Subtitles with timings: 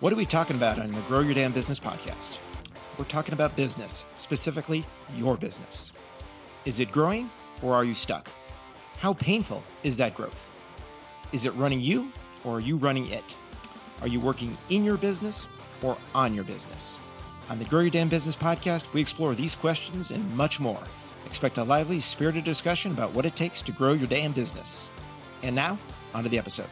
[0.00, 2.38] What are we talking about on the Grow Your Damn Business podcast?
[2.98, 5.92] We're talking about business, specifically your business.
[6.64, 7.30] Is it growing
[7.62, 8.28] or are you stuck?
[8.98, 10.50] How painful is that growth?
[11.30, 12.10] Is it running you
[12.42, 13.36] or are you running it?
[14.00, 15.46] Are you working in your business
[15.80, 16.98] or on your business?
[17.48, 20.82] On the Grow Your Damn Business podcast, we explore these questions and much more.
[21.24, 24.90] Expect a lively, spirited discussion about what it takes to grow your damn business.
[25.44, 25.78] And now,
[26.12, 26.68] onto the episode.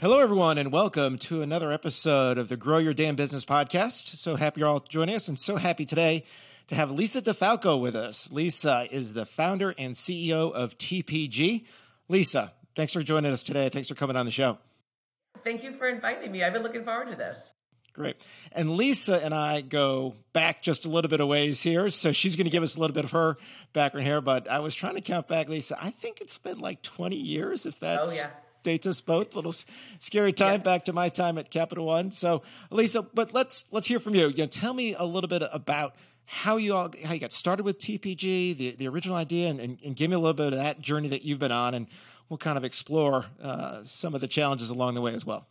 [0.00, 4.16] Hello, everyone, and welcome to another episode of the Grow Your Damn Business podcast.
[4.16, 6.24] So happy you're all joining us, and so happy today
[6.68, 8.32] to have Lisa DeFalco with us.
[8.32, 11.66] Lisa is the founder and CEO of TPG.
[12.08, 13.68] Lisa, thanks for joining us today.
[13.68, 14.56] Thanks for coming on the show.
[15.44, 16.44] Thank you for inviting me.
[16.44, 17.50] I've been looking forward to this.
[17.92, 18.16] Great.
[18.52, 21.90] And Lisa and I go back just a little bit of ways here.
[21.90, 23.36] So she's going to give us a little bit of her
[23.74, 24.22] background here.
[24.22, 25.76] But I was trying to count back, Lisa.
[25.78, 28.12] I think it's been like 20 years, if oh, that's.
[28.12, 28.30] Oh, yeah
[28.62, 29.34] dates us both.
[29.34, 29.54] A little
[29.98, 30.58] scary time yeah.
[30.58, 32.10] back to my time at Capital One.
[32.10, 34.28] So, Lisa, but let's let's hear from you.
[34.28, 35.94] You know, tell me a little bit about
[36.26, 39.78] how you all how you got started with TPG, the the original idea, and, and,
[39.84, 41.86] and give me a little bit of that journey that you've been on, and
[42.28, 45.46] we'll kind of explore uh, some of the challenges along the way as well.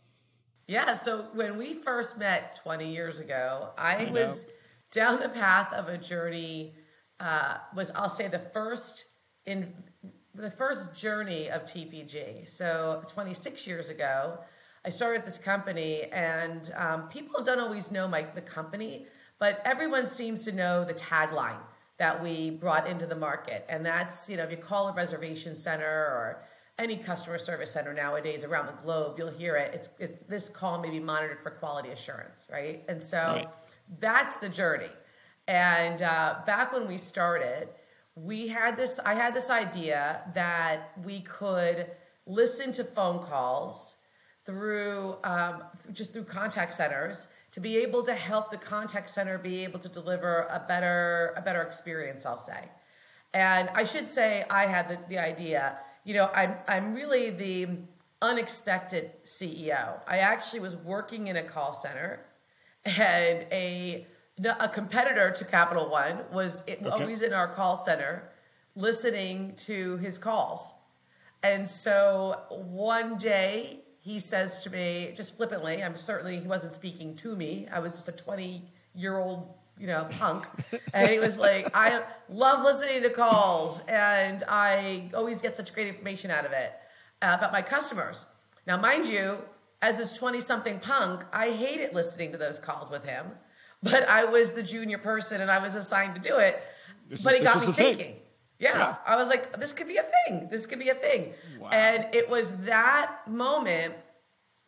[0.66, 0.94] Yeah.
[0.94, 4.44] So when we first met 20 years ago, I, I was
[4.92, 6.74] down the path of a journey.
[7.18, 9.04] Uh, was I'll say the first
[9.44, 9.74] in
[10.34, 12.48] the first journey of TPG.
[12.48, 14.38] So 26 years ago,
[14.84, 19.06] I started this company, and um, people don't always know my the company,
[19.38, 21.60] but everyone seems to know the tagline
[21.98, 25.54] that we brought into the market, and that's you know if you call a reservation
[25.54, 26.42] center or
[26.78, 29.74] any customer service center nowadays around the globe, you'll hear it.
[29.74, 32.82] It's it's this call may be monitored for quality assurance, right?
[32.88, 33.48] And so right.
[34.00, 34.90] that's the journey.
[35.46, 37.68] And uh, back when we started
[38.24, 41.86] we had this i had this idea that we could
[42.26, 43.96] listen to phone calls
[44.44, 49.64] through um, just through contact centers to be able to help the contact center be
[49.64, 52.68] able to deliver a better a better experience i'll say.
[53.32, 55.78] And i should say i had the, the idea.
[56.04, 57.68] You know i'm i'm really the
[58.22, 62.20] unexpected ceo i actually was working in a call center
[62.84, 64.06] and a
[64.44, 66.78] a competitor to Capital One was okay.
[66.84, 68.30] always in our call center
[68.76, 70.60] listening to his calls.
[71.42, 77.16] And so one day he says to me, just flippantly, I'm certainly, he wasn't speaking
[77.16, 77.68] to me.
[77.70, 78.64] I was just a 20
[78.94, 80.46] year old, you know, punk.
[80.94, 85.88] and he was like, I love listening to calls and I always get such great
[85.88, 86.72] information out of it
[87.22, 88.26] uh, about my customers.
[88.66, 89.38] Now, mind you,
[89.82, 93.26] as this 20 something punk, I hated listening to those calls with him
[93.82, 96.62] but I was the junior person and I was assigned to do it.
[97.08, 98.16] This but it got me thinking.
[98.58, 100.48] Yeah, yeah, I was like, this could be a thing.
[100.50, 101.32] This could be a thing.
[101.58, 101.70] Wow.
[101.70, 103.94] And it was that moment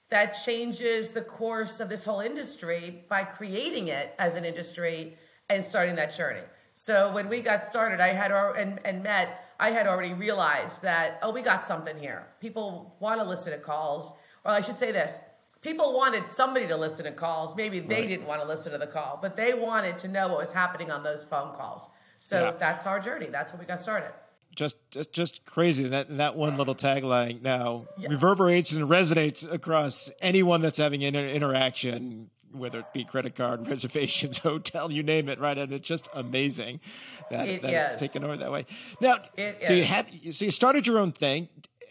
[0.08, 5.16] that changes the course of this whole industry by creating it as an industry
[5.50, 6.42] and starting that journey.
[6.74, 11.18] So when we got started, I had and, and met, I had already realized that,
[11.22, 12.26] oh, we got something here.
[12.40, 14.12] People want to listen to calls.
[14.44, 15.12] Or I should say this
[15.62, 17.56] people wanted somebody to listen to calls.
[17.56, 18.08] Maybe they right.
[18.08, 20.90] didn't want to listen to the call, but they wanted to know what was happening
[20.90, 21.88] on those phone calls.
[22.18, 22.50] So yeah.
[22.52, 23.26] that's our journey.
[23.30, 24.10] That's when we got started.
[24.54, 28.10] Just, just, just crazy that that one little tagline now yeah.
[28.10, 34.38] reverberates and resonates across anyone that's having an interaction, whether it be credit card, reservations,
[34.38, 35.56] hotel, you name it, right?
[35.56, 36.80] And it's just amazing
[37.30, 38.66] that, it that it's taken over that way.
[39.00, 39.78] Now, it so is.
[39.78, 41.48] you have, so you started your own thing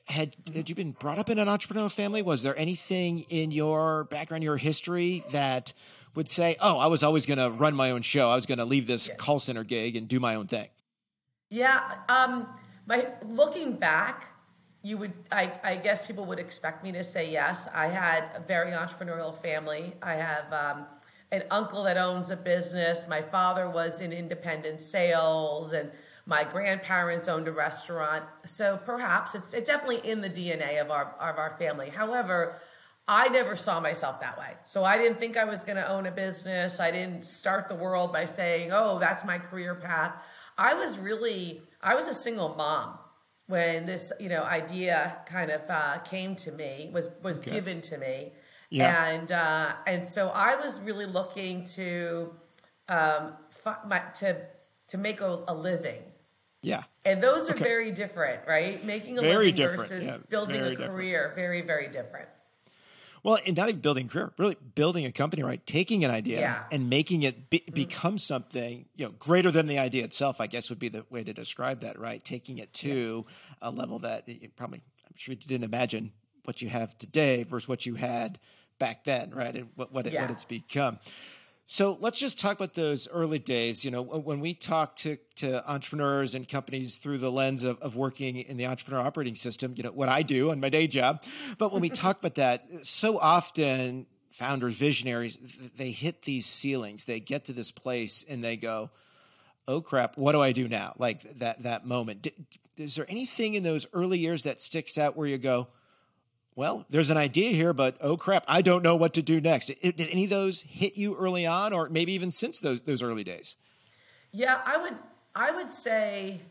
[0.07, 2.21] had had you been brought up in an entrepreneurial family?
[2.21, 5.73] Was there anything in your background, your history that
[6.15, 8.29] would say, "Oh, I was always going to run my own show.
[8.29, 10.67] I was going to leave this call center gig and do my own thing."
[11.49, 12.47] Yeah, um,
[12.85, 14.25] my looking back,
[14.83, 17.67] you would I, I guess people would expect me to say yes.
[17.73, 19.93] I had a very entrepreneurial family.
[20.01, 20.85] I have um,
[21.31, 23.07] an uncle that owns a business.
[23.07, 25.91] My father was in independent sales and
[26.31, 31.13] my grandparents owned a restaurant, so perhaps it's it's definitely in the DNA of our
[31.19, 31.89] of our family.
[31.89, 32.55] However,
[33.05, 34.53] I never saw myself that way.
[34.65, 36.79] So I didn't think I was going to own a business.
[36.79, 40.15] I didn't start the world by saying, "Oh, that's my career path."
[40.57, 42.97] I was really I was a single mom
[43.47, 47.51] when this you know idea kind of uh, came to me was was okay.
[47.51, 48.31] given to me,
[48.69, 49.05] yeah.
[49.05, 52.33] and uh, and so I was really looking to
[52.87, 53.33] um,
[53.85, 54.37] my, to
[54.87, 56.03] to make a, a living
[56.61, 56.83] yeah.
[57.05, 57.63] And those are okay.
[57.63, 58.83] very different, right?
[58.85, 59.89] Making a very living different.
[59.89, 62.29] versus yeah, building a career, very, very different.
[63.23, 65.65] Well, and not even building a career, really building a company, right?
[65.67, 66.63] Taking an idea yeah.
[66.71, 67.73] and making it be- mm-hmm.
[67.73, 70.41] become something, you know, greater than the idea itself.
[70.41, 72.23] I guess would be the way to describe that, right?
[72.23, 73.69] Taking it to yeah.
[73.69, 76.11] a level that you probably I'm sure you didn't imagine
[76.45, 78.39] what you have today versus what you had
[78.79, 79.55] back then, right?
[79.55, 80.97] And what what, it, what it's become.
[81.67, 83.85] So let's just talk about those early days.
[83.85, 87.95] You know, when we talk to, to entrepreneurs and companies through the lens of, of
[87.95, 91.23] working in the entrepreneur operating system, you know, what I do on my day job.
[91.57, 95.39] But when we talk about that, so often founders, visionaries,
[95.77, 97.05] they hit these ceilings.
[97.05, 98.89] They get to this place and they go,
[99.67, 100.93] oh crap, what do I do now?
[100.97, 102.23] Like that, that moment.
[102.23, 102.33] D-
[102.77, 105.67] Is there anything in those early years that sticks out where you go,
[106.55, 109.67] well, there's an idea here, but oh crap, I don't know what to do next.
[109.67, 113.01] Did, did any of those hit you early on, or maybe even since those those
[113.01, 113.55] early days?
[114.31, 114.95] Yeah, I would
[115.35, 116.41] I would say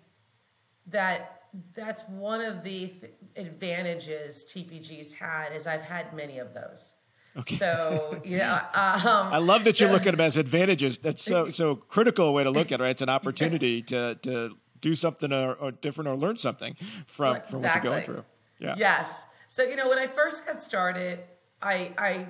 [0.87, 1.43] that
[1.75, 6.93] that's one of the th- advantages TPG's had is I've had many of those.
[7.37, 7.56] Okay.
[7.56, 10.99] So yeah, um, I love that you're looking at them as advantages.
[10.99, 12.82] That's so so critical a way to look at it.
[12.82, 12.91] Right?
[12.91, 16.75] It's an opportunity to to do something or, or different or learn something
[17.06, 18.25] from Well, from what you're going through.
[18.58, 18.75] Yeah.
[18.79, 19.11] Yes.
[19.50, 21.19] So you know, when I first got started,
[21.61, 22.26] I I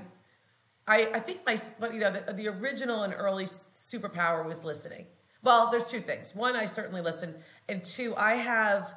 [0.87, 1.61] I, I think my
[1.93, 3.47] you know the, the original and early
[3.87, 5.05] superpower was listening.
[5.43, 6.35] Well, there's two things.
[6.35, 7.35] One, I certainly listen,
[7.69, 8.95] and two, I have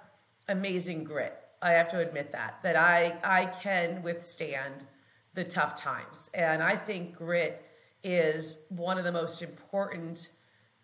[0.48, 1.38] amazing grit.
[1.62, 4.86] I have to admit that that I I can withstand
[5.34, 7.66] the tough times, and I think grit
[8.06, 10.30] is one of the most important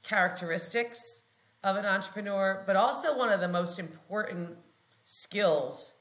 [0.03, 1.21] characteristics
[1.63, 4.57] of an entrepreneur, but also one of the most important
[5.05, 5.93] skills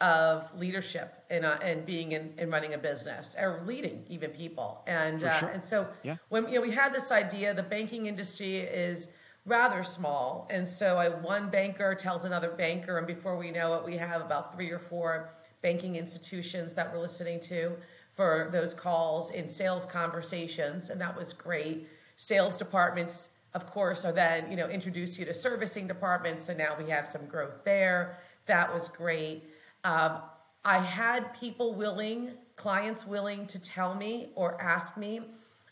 [0.00, 4.82] of leadership and, and being in, in running a business or leading even people.
[4.86, 5.48] And, uh, sure.
[5.48, 6.16] and so Yeah.
[6.28, 9.08] when you know, we had this idea, the banking industry is
[9.44, 10.46] rather small.
[10.50, 14.20] And so I, one banker tells another banker, and before we know it, we have
[14.20, 15.30] about three or four
[15.62, 17.72] banking institutions that we're listening to
[18.14, 20.90] for those calls in sales conversations.
[20.90, 21.88] And that was great.
[22.16, 26.46] Sales departments, of course, are then, you know, introduce you to servicing departments.
[26.46, 28.18] So now we have some growth there.
[28.46, 29.44] That was great.
[29.88, 30.18] Um,
[30.64, 35.22] I had people willing, clients willing to tell me or ask me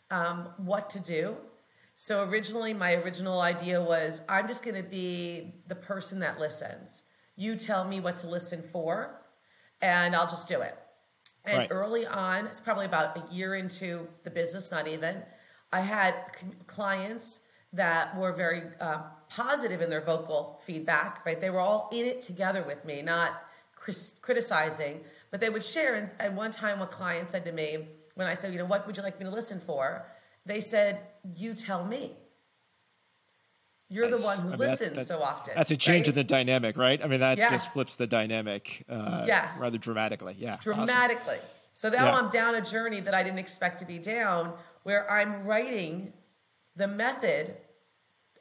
[0.09, 1.35] um, what to do.
[1.95, 7.03] So originally, my original idea was I'm just going to be the person that listens.
[7.35, 9.21] You tell me what to listen for,
[9.81, 10.75] and I'll just do it.
[11.45, 11.71] And Right.
[11.71, 15.21] early on, it's probably about a year into the business, not even,
[15.71, 17.39] I had c- clients
[17.71, 21.39] that were very uh, positive in their vocal feedback, right?
[21.39, 23.43] They were all in it together with me, not
[24.21, 25.01] criticizing,
[25.31, 25.95] but they would share.
[25.95, 28.85] And, and one time, a client said to me, when I said, you know, what
[28.87, 30.05] would you like me to listen for?
[30.45, 30.99] They said,
[31.35, 32.15] you tell me.
[33.89, 35.53] You're the one who I mean, that's- listens that- so often.
[35.55, 36.09] That's a change right?
[36.09, 37.01] in the dynamic, right?
[37.03, 37.51] I mean, that Yes.
[37.51, 39.53] just flips the dynamic uh, Yes.
[39.57, 40.35] rather dramatically.
[40.37, 40.55] Yeah.
[40.55, 40.73] awesome.
[40.85, 41.39] dramatically.
[41.73, 42.15] So now Yeah.
[42.17, 46.11] I'm down a journey that I didn't expect to be down, where I'm writing
[46.75, 47.55] the method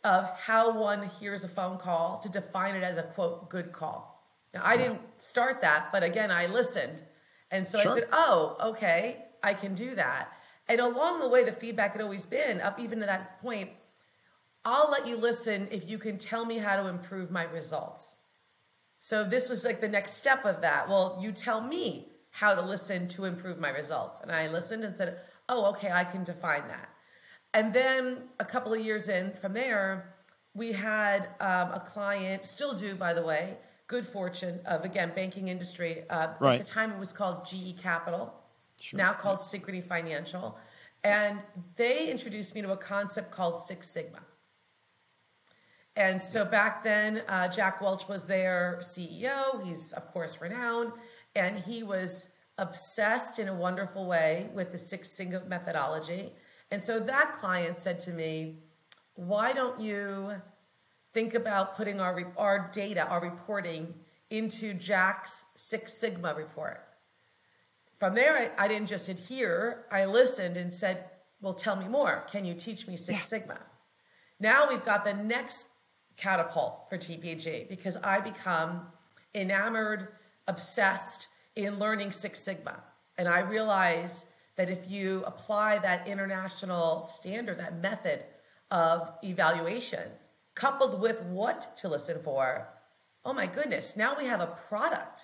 [0.03, 4.25] of how one hears a phone call to define it as a quote good call.
[4.55, 7.03] Now I didn't start that, but again I listened,
[7.51, 7.93] and so Sure.
[7.93, 10.33] I said, "Oh, okay, I can do that."
[10.69, 13.71] And along the way, the feedback had always been up even to that point.
[14.65, 18.17] I'll let you listen if you can tell me how to improve my results.
[19.01, 20.89] So this was like the next step of that.
[20.89, 24.19] Well, you tell me how to listen to improve my results.
[24.21, 26.89] And I listened and said, oh, okay, I can define that.
[27.55, 30.17] And then a couple of years in from there,
[30.55, 35.49] we had um, a client, still do, by the way, good fortune of, again, banking
[35.49, 36.05] industry.
[36.11, 36.61] Uh, Right.
[36.61, 38.35] At the time, it was called GE Capital,
[38.81, 38.99] Sure.
[38.99, 40.59] now called Synchrony Financial.
[41.05, 41.41] And
[41.77, 44.21] they introduced me to a concept called Six Sigma.
[45.95, 49.65] And so back then, uh, Jack Welch was their CEO.
[49.65, 50.93] He's, of course, renowned.
[51.35, 56.33] And he was obsessed in a wonderful way with the Six Sigma methodology.
[56.71, 58.59] And so that client said to me,
[59.15, 60.35] Why don't you
[61.17, 63.95] think about putting our, our data, our reporting,
[64.29, 66.85] into Jack's Six Sigma report?
[67.99, 71.07] From there, I, I didn't just adhere, I listened and said,
[71.41, 72.27] Well, tell me more.
[72.31, 73.59] Can you teach me Six Sigma?
[74.39, 75.65] Now we've got the next
[76.19, 78.83] catapult for TPG because I become
[79.35, 80.09] enamored,
[80.47, 82.83] obsessed in learning Six Sigma.
[83.17, 88.23] And I realize that if you apply that international standard, that method
[88.71, 90.11] of evaluation,
[90.57, 92.67] coupled with what to listen for,
[93.25, 95.21] oh my goodness, now we have a product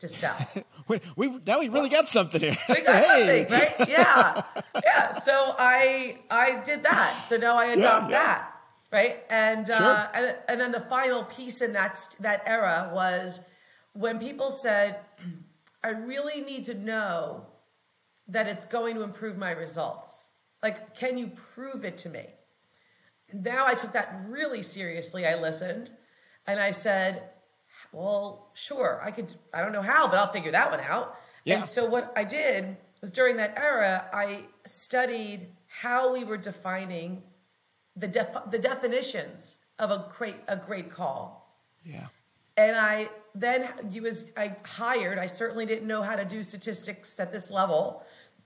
[0.00, 0.36] to sell.
[0.88, 2.58] We, we now we really got something here.
[2.68, 3.46] We got Hey.
[3.46, 3.88] something, right?
[3.88, 4.42] Yeah,
[4.84, 5.18] yeah.
[5.20, 7.26] So I I did that.
[7.28, 8.18] So now I adopt yeah.
[8.18, 8.50] that,
[8.90, 9.22] right?
[9.30, 9.76] And Sure.
[9.76, 13.38] uh, and and then the final piece in that that era was
[13.92, 14.98] when people said,
[15.84, 17.46] "I really need to know
[18.26, 20.08] that it's going to improve my results.
[20.60, 22.26] Like, can you prove it to me?"
[23.32, 25.26] Now I took that really seriously.
[25.26, 25.90] I listened,
[26.46, 27.22] and I said,
[27.92, 29.34] well, sure, I could.
[29.52, 31.16] I don't know how, but I'll figure that one out.
[31.44, 31.56] Yeah.
[31.56, 37.22] And so what I did was during that era, I studied how we were defining
[37.96, 41.56] the def- the definitions of a great a great call.
[41.84, 42.06] Yeah.
[42.56, 45.18] And I then you was I hired.
[45.18, 48.04] I certainly didn't know how to do statistics at this level,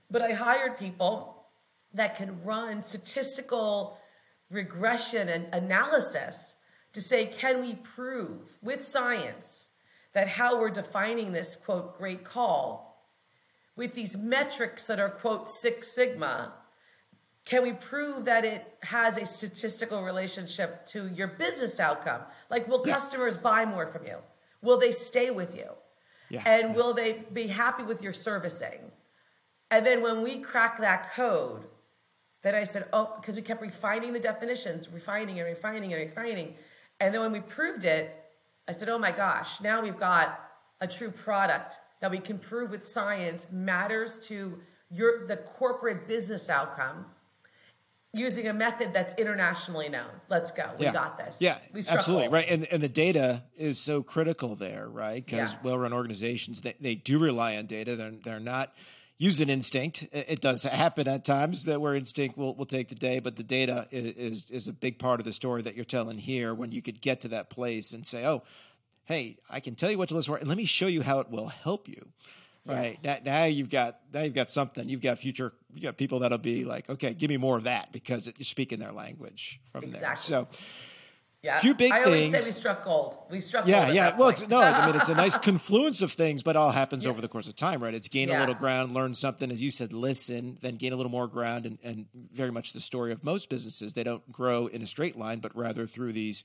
[0.09, 1.45] but I hired people
[1.93, 3.97] that can run statistical
[4.49, 6.55] regression and analysis
[6.93, 9.65] to say, can we prove with science
[10.13, 12.85] that how we're defining this quote great call
[13.75, 16.53] with these metrics that are quote Six Sigma,
[17.43, 22.21] can we prove that it has a statistical relationship to your business outcome?
[22.49, 22.95] Like, will Yeah.
[22.95, 24.17] customers buy more from you?
[24.61, 25.71] Will they stay with you?
[26.29, 26.43] Yeah.
[26.45, 26.75] And Yeah.
[26.75, 28.91] will they be happy with your servicing?
[29.69, 31.67] And then when we crack that code,
[32.45, 36.53] then I said, oh, because we kept refining the definitions, refining and refining and refining.
[36.99, 38.15] And then when we proved it,
[38.67, 40.39] I said, oh my gosh, now we've got
[40.79, 44.59] a true product that we can prove with science matters to
[44.91, 47.05] your the corporate business outcome
[48.13, 50.11] using a method that's internationally known.
[50.29, 50.69] Let's go.
[50.77, 50.93] We yeah.
[50.93, 51.37] got this.
[51.39, 52.45] Yeah, absolutely right.
[52.47, 55.25] And and the data is so critical there, right?
[55.25, 55.59] Because Yeah.
[55.63, 57.95] well-run organizations they, they do rely on data.
[57.95, 58.71] They're they're not
[59.17, 60.07] using instinct.
[60.11, 63.43] It, does happen at times that where instinct will, will take the day, but the
[63.43, 66.53] data is, is is a big part of the story that you're telling here.
[66.53, 68.43] When you could get to that place and say, oh.
[69.07, 71.19] Hey, I can tell you what to listen for, and let me show you how
[71.19, 72.07] it will help you.
[72.65, 74.89] Right now, now you've got now you've got something.
[74.89, 75.53] You've got future.
[75.75, 78.45] You got people that'll be like, okay, give me more of that because it, you're
[78.45, 80.15] speaking their language from there.
[80.15, 80.47] So,
[81.45, 81.59] Yeah.
[81.59, 82.43] few big I always things.
[82.43, 83.17] say we struck gold.
[83.29, 84.17] We struck yeah, yeah.
[84.17, 87.21] Well, it's, no, I mean it's a nice confluence of things, but all happens over
[87.21, 87.93] the course of time, right?
[87.93, 91.11] It's gain a little ground, learn something, as you said, listen, then gain a little
[91.11, 93.93] more ground, and, and very much the story of most businesses.
[93.93, 96.43] They don't grow in a straight line, but rather through these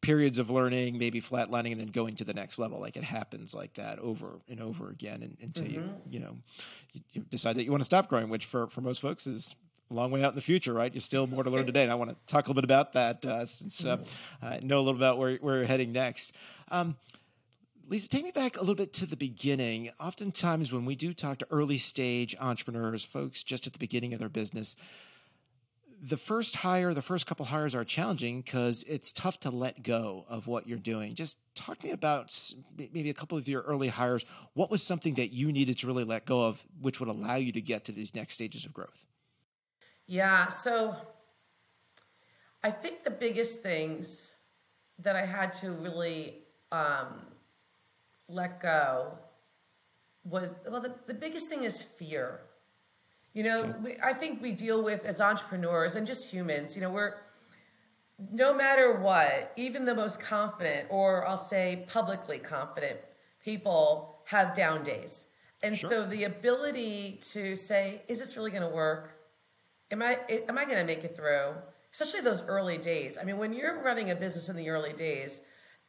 [0.00, 2.80] periods of learning, maybe flatlining, and then going to the next level.
[2.80, 6.12] Like it happens like that over and over again, and, until you Mm-hmm.
[6.12, 6.36] you know
[6.92, 9.54] you, you decide that you want to stop growing, which for for most folks is
[9.94, 10.92] long way out in the future, right?
[10.92, 12.92] You still more to learn today, and I want to talk a little bit about
[12.92, 13.98] that uh, since uh,
[14.42, 16.32] I know a little about where where you're heading next.
[16.70, 16.96] Um,
[17.88, 19.90] Lisa, take me back a little bit to the beginning.
[19.98, 24.18] Oftentimes, when we do talk to early stage entrepreneurs, folks just at the beginning of
[24.18, 24.76] their business,
[26.00, 30.26] the first hire, the first couple hires are challenging because it's tough to let go
[30.28, 31.14] of what you're doing.
[31.14, 32.38] Just talk to me about
[32.76, 34.24] maybe a couple of your early hires.
[34.54, 37.52] What was something that you needed to really let go of, which would allow you
[37.52, 39.07] to get to these next stages of growth?
[40.08, 40.96] Yeah, so
[42.64, 44.30] I think the biggest things
[45.00, 46.38] that I had to really
[46.72, 47.26] um,
[48.26, 49.12] let go
[50.24, 52.40] was well, the, the biggest thing is fear.
[53.34, 56.90] You know, we, I think we deal with as entrepreneurs and just humans, you know,
[56.90, 57.14] we're
[58.32, 62.98] no matter what, even the most confident, or I'll say publicly confident
[63.44, 65.26] people have down days.
[65.62, 65.90] And Sure.
[65.90, 69.17] so the ability to say, is this really going to work?
[69.90, 70.18] Am I
[70.48, 71.54] am I going to make it through?
[71.92, 73.16] Especially those early days.
[73.20, 75.40] I mean, when you're running a business in the early days,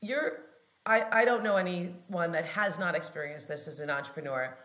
[0.02, 0.40] you're
[0.86, 4.58] I, I don't know anyone that has not experienced this as an entrepreneur.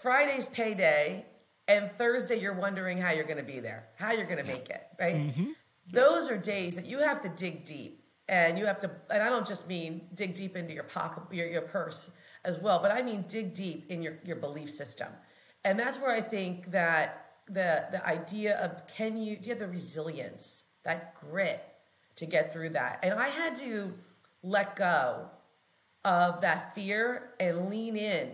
[0.00, 1.26] Friday's payday,
[1.68, 4.70] and Thursday you're wondering how you're going to be there, how you're going to make
[4.70, 5.16] it, right?
[5.16, 5.50] Mm-hmm.
[5.92, 8.90] Those are days that you have to dig deep, and you have to.
[9.10, 12.10] And I don't just mean dig deep into your pocket, your your purse
[12.44, 15.08] as well, but I mean dig deep in your your belief system,
[15.64, 19.58] and that's where I think that the the idea of can you do you have
[19.58, 21.64] the resilience, that grit
[22.16, 23.92] to get through that, and I had to
[24.42, 25.26] let go
[26.04, 28.30] of that fear and lean in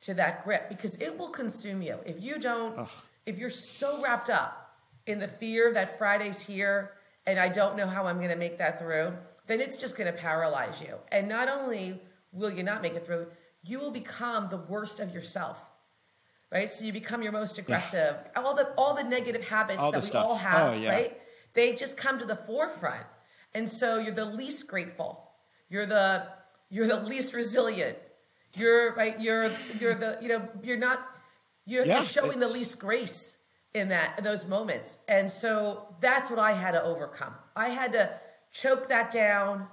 [0.00, 1.98] to that grit because it will consume you.
[2.06, 2.88] If you don't
[3.26, 4.76] if you're so wrapped up
[5.06, 6.92] in the fear that friday's here
[7.26, 9.12] and i don't know how i'm going to make that through
[9.46, 10.96] then it's just going to paralyze you.
[11.12, 12.00] And not only
[12.32, 13.26] will you not make it through
[13.62, 15.58] you will become the worst of yourself
[16.56, 16.70] right?
[16.70, 18.16] So you become your most aggressive.
[18.34, 20.26] All the all the negative habits All that we stuff.
[20.26, 20.90] all oh, have Oh, yeah.
[20.90, 21.20] right?
[21.54, 23.06] They just come to the forefront.
[23.54, 25.30] And so you're the least grateful.
[25.68, 26.28] You're the
[26.70, 27.98] you're the least resilient.
[28.54, 30.98] You're right you're you're the you know you're not
[31.68, 33.34] you're, Yeah, showing the least grace
[33.74, 34.98] in that in those moments.
[35.08, 37.34] And so that's what i had to overcome.
[37.54, 38.04] I had to
[38.52, 39.66] choke that down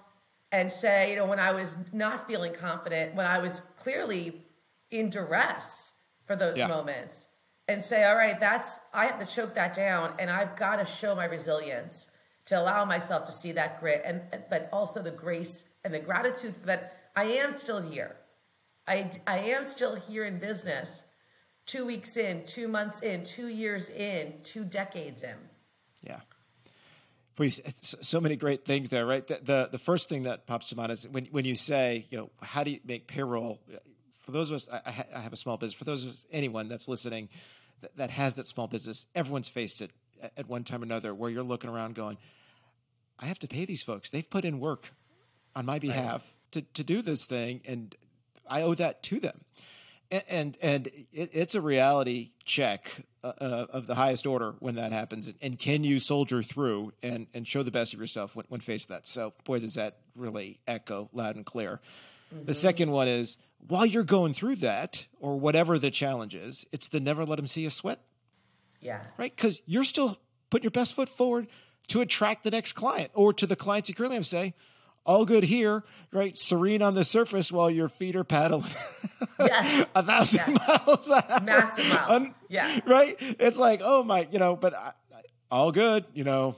[0.51, 4.43] and say you know when i was not feeling confident when i was clearly
[4.91, 5.82] in duress
[6.25, 6.67] for those Yeah.
[6.67, 7.27] moments
[7.67, 10.85] and say all right that's i have to choke that down and i've got to
[10.85, 12.07] show my resilience
[12.45, 16.55] to allow myself to see that grit and but also the grace and the gratitude
[16.55, 18.15] for that i am still here
[18.85, 21.03] I, I am still here in business
[21.65, 25.35] two weeks in, two months in, two years in, two decades in.
[26.01, 26.19] Yeah.
[27.79, 29.25] so many great things there, right?
[29.25, 32.17] The, the, the first thing that pops to mind is when when you say, you
[32.17, 33.61] know, how do you make payroll?
[34.23, 35.73] For those of us, I, I have a small business.
[35.73, 37.29] For those of us, anyone that's listening,
[37.81, 39.91] that, that has that small business, everyone's faced it
[40.37, 42.17] at one time or another, where you're looking around going,
[43.19, 44.09] I have to pay these folks.
[44.09, 44.91] They've put in work
[45.55, 47.95] on my behalf to to do this thing, and
[48.49, 49.41] I owe that to them
[50.13, 54.91] and and it, it's a reality check uh, uh, of the highest order when that
[54.91, 58.45] happens and, and, can you soldier through and and show the best of yourself when,
[58.49, 61.79] when faced with that so boy does that really echo loud and clear
[62.33, 62.45] mm-hmm.
[62.45, 66.89] the second one is while you're going through that or whatever the challenge is it's
[66.89, 67.99] the never let them see you sweat
[68.79, 70.17] yeah right because you're still
[70.49, 71.47] putting your best foot forward
[71.87, 74.53] to attract the next client or to the clients you currently have say
[75.05, 76.37] all good here, right?
[76.37, 78.71] Serene on the surface while your feet are paddling
[79.39, 79.85] yes.
[79.95, 80.67] a thousand yes.
[80.67, 81.41] miles hour.
[81.41, 82.79] Massive Un- yeah.
[82.85, 83.17] Right?
[83.19, 84.93] It's like, oh my, you know, but I,
[85.51, 86.55] all good, you know,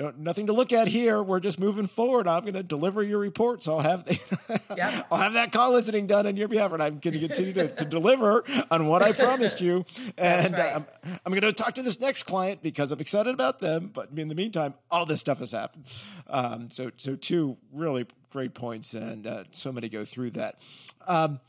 [0.00, 1.22] don't, nothing to look at here.
[1.22, 2.26] We're just moving forward.
[2.26, 3.68] I'm going to deliver your reports.
[3.68, 4.04] I'll have
[4.76, 5.06] yep.
[5.10, 7.68] I'll have that call listening done on your behalf, and I'm going to continue to,
[7.68, 9.84] to deliver on what I promised you.
[10.18, 10.76] And right.
[10.76, 10.86] I'm,
[11.24, 13.90] I'm going to talk to this next client because I'm excited about them.
[13.92, 15.84] But in the meantime, all this stuff has happened.
[16.26, 20.60] Um, so so two really great points, and uh, so many go through that.
[21.06, 21.40] Um,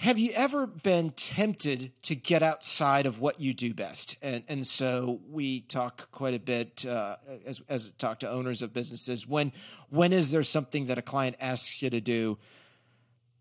[0.00, 4.16] have you ever been tempted to get outside of what you do best?
[4.22, 8.72] And and so we talk quite a bit uh, as as talk to owners of
[8.72, 9.28] businesses.
[9.28, 9.52] When
[9.90, 12.38] when is there something that a client asks you to do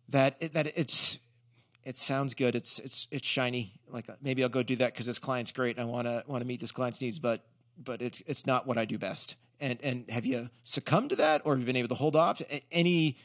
[0.10, 1.20] that that it's
[1.86, 2.56] it sounds good.
[2.56, 3.80] It's it's it's shiny.
[3.90, 5.78] Like uh, maybe I'll go do that because this client's great.
[5.78, 7.42] And I want to want to meet this client's needs, but
[7.82, 9.38] but it's it's not what I do best.
[9.62, 12.42] And and have you succumbed to that, or have you been able to hold off?
[12.70, 13.18] Any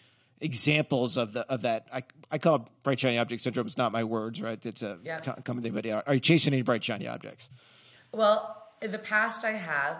[0.44, 1.86] examples of the of that.
[1.92, 3.66] I I call it bright shiny object syndrome.
[3.66, 4.64] It's not my words, right?
[4.64, 5.20] It's a yeah.
[5.20, 5.72] common thing.
[5.72, 7.48] But are you chasing any bright shiny objects?
[8.12, 9.96] Well, in the past, I have,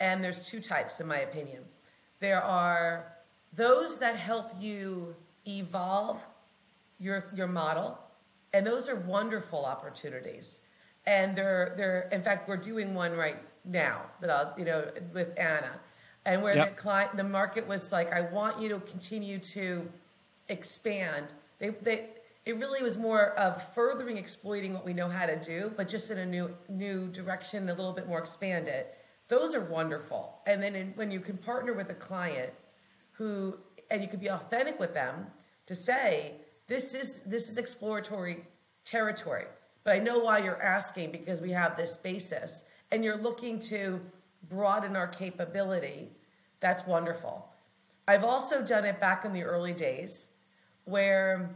[0.00, 1.62] and there's two types, in my opinion.
[2.20, 3.12] There are
[3.54, 5.14] those that help you
[5.46, 6.20] evolve
[6.98, 7.98] your your model,
[8.52, 10.58] and those are wonderful opportunities.
[11.06, 15.28] And they're they're in fact we're doing one right now that I'll you know with
[15.36, 15.72] Anna
[16.26, 16.76] and where yep.
[16.76, 19.88] the client, the market was like, I want you to continue to
[20.48, 21.26] expand.
[21.58, 22.06] They, they,
[22.46, 26.10] it really was more of furthering exploiting what we know how to do, but just
[26.10, 28.86] in a new, new direction, a little bit more expanded.
[29.28, 30.38] Those are wonderful.
[30.46, 32.52] And then in, when you can partner with a client
[33.12, 33.58] who,
[33.90, 35.26] and you can be authentic with them
[35.66, 36.34] to say,
[36.68, 38.44] this is, this is exploratory
[38.84, 39.46] territory,
[39.82, 44.00] but I know why you're asking because we have this basis and you're looking to
[44.48, 46.10] broaden our capability,
[46.60, 47.48] that's wonderful.
[48.06, 50.26] I've also done it back in the early days
[50.84, 51.50] where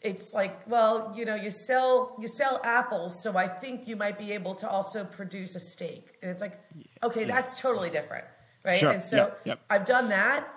[0.00, 4.18] it's like, well, you know, you sell you sell apples, so I think you might
[4.18, 6.16] be able to also produce a steak.
[6.22, 6.60] And it's like,
[7.02, 7.34] okay, yeah.
[7.34, 8.24] that's totally different,
[8.64, 8.78] right?
[8.78, 8.92] Sure.
[8.92, 9.40] And so yep.
[9.44, 9.60] Yep.
[9.68, 10.48] I've done that.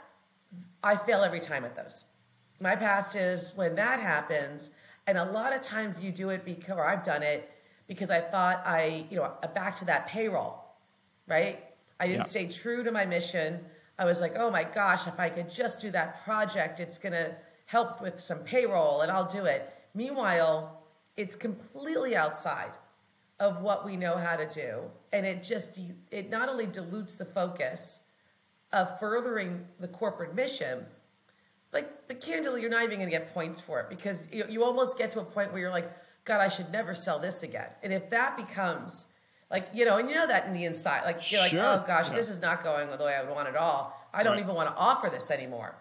[0.84, 2.06] I fail every time at those.
[2.60, 4.70] My past is when that happens,
[5.08, 7.50] and a lot of times you do it because, or I've done it
[7.88, 10.69] because I thought I, you know, back to that payroll
[11.30, 11.64] right?
[12.00, 12.28] I didn't yeah.
[12.28, 13.60] stay true to my mission.
[13.98, 17.14] I was like, oh my gosh, if I could just do that project, it's going
[17.14, 19.74] to help with some payroll and I'll do it.
[19.94, 20.82] Meanwhile,
[21.18, 22.72] it's completely outside
[23.40, 24.82] of what we know how to do.
[25.14, 25.80] And it just,
[26.12, 28.00] it not only dilutes the focus
[28.72, 30.86] of furthering the corporate mission,
[31.72, 34.64] like, but candidly, you're not even going to get points for it because you, you
[34.64, 35.92] almost get to a point where you're like,
[36.26, 37.70] God, I should never sell this again.
[37.84, 39.06] And if that becomes
[39.52, 41.04] like, you know, and you know that in the inside.
[41.06, 41.64] Like, you're sure.
[41.64, 42.16] like, oh gosh, yeah.
[42.16, 43.96] this is not going the way I would want it all.
[44.14, 44.44] I don't right.
[44.44, 45.76] even want to offer this anymore.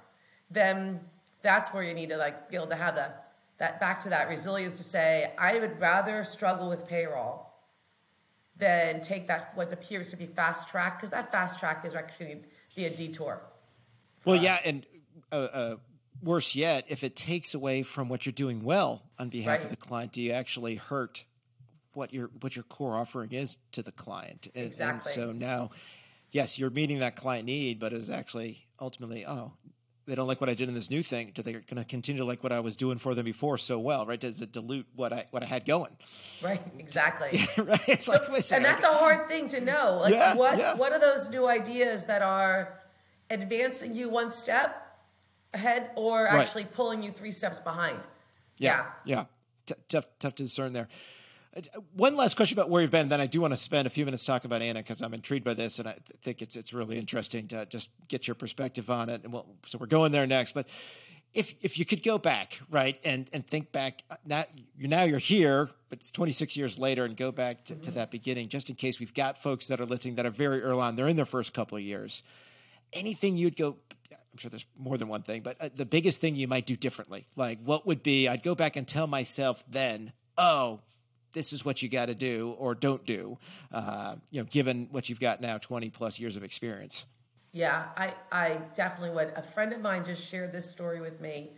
[0.50, 1.00] Then
[1.42, 3.12] that's where you need to like be able to have the
[3.58, 7.46] that back to that resilience to say, I would rather struggle with payroll
[8.56, 12.42] than take that what appears to be fast track because that fast track is actually
[12.74, 13.42] be a detour.
[14.24, 14.42] Well, us.
[14.42, 14.86] yeah, and
[15.32, 15.76] uh, uh,
[16.22, 19.64] worse yet, if it takes away from what you're doing well on behalf right.
[19.64, 21.24] of the client, do you actually hurt
[21.98, 24.48] what your what your core offering is to the client.
[24.54, 24.94] And, exactly.
[24.94, 25.70] and so now,
[26.30, 29.52] yes, you're meeting that client need, but is actually ultimately, oh,
[30.06, 31.32] they don't like what I did in this new thing.
[31.34, 33.78] Do they going to continue to like what I was doing for them before so
[33.80, 34.06] well?
[34.06, 34.18] Right?
[34.18, 35.96] Does it dilute what I what I had going?
[36.40, 36.62] Right.
[36.78, 37.40] Exactly.
[37.58, 37.80] right.
[37.88, 39.98] It's so, like, and that's a hard thing to know.
[40.00, 40.74] Like, yeah, what yeah.
[40.74, 42.80] what are those new ideas that are
[43.28, 44.98] advancing you one step
[45.52, 46.72] ahead, or actually right.
[46.72, 47.98] pulling you three steps behind?
[48.56, 48.86] Yeah.
[49.04, 49.16] Yeah.
[49.16, 49.24] yeah.
[49.66, 50.88] T- tough tough to discern there.
[51.94, 54.04] One last question about where you've been, then I do want to spend a few
[54.04, 56.98] minutes talking about Anna because I'm intrigued by this, and I think it's it's really
[56.98, 59.24] interesting to just get your perspective on it.
[59.24, 60.68] And well, so we're going there next, but
[61.34, 64.44] if if you could go back, right, and and think back, uh, now
[64.76, 67.82] you now you're here, but it's 26 years later and go back to, mm-hmm.
[67.82, 70.62] to, that beginning, just in case we've got folks that are listening that are very
[70.62, 72.22] early on, they're in their first couple of years.
[72.92, 73.76] Anything you'd go,
[74.10, 76.76] I'm sure there's more than one thing, but uh, the biggest thing you might do
[76.76, 80.80] differently, like what would be, I'd go back and tell myself then, oh,
[81.38, 83.38] this is what you got to do or don't do,
[83.70, 87.06] uh, you know, given what you've got now 20 plus years of experience.
[87.52, 89.32] Yeah, I, I definitely would.
[89.36, 91.52] A friend of mine just shared this story with me,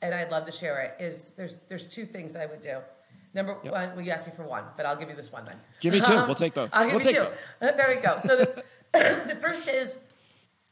[0.00, 1.02] and I'd love to share it.
[1.02, 2.78] Is there's there's two things I would do.
[3.34, 3.72] Number yep.
[3.72, 5.56] one, well, you asked me for one, but I'll give you this one then.
[5.80, 6.70] Give me 2 um, we'll take both.
[6.72, 7.30] I'll give we'll you take two.
[7.60, 7.76] Both.
[7.76, 8.20] There we go.
[8.24, 8.64] So the,
[9.34, 9.96] the first is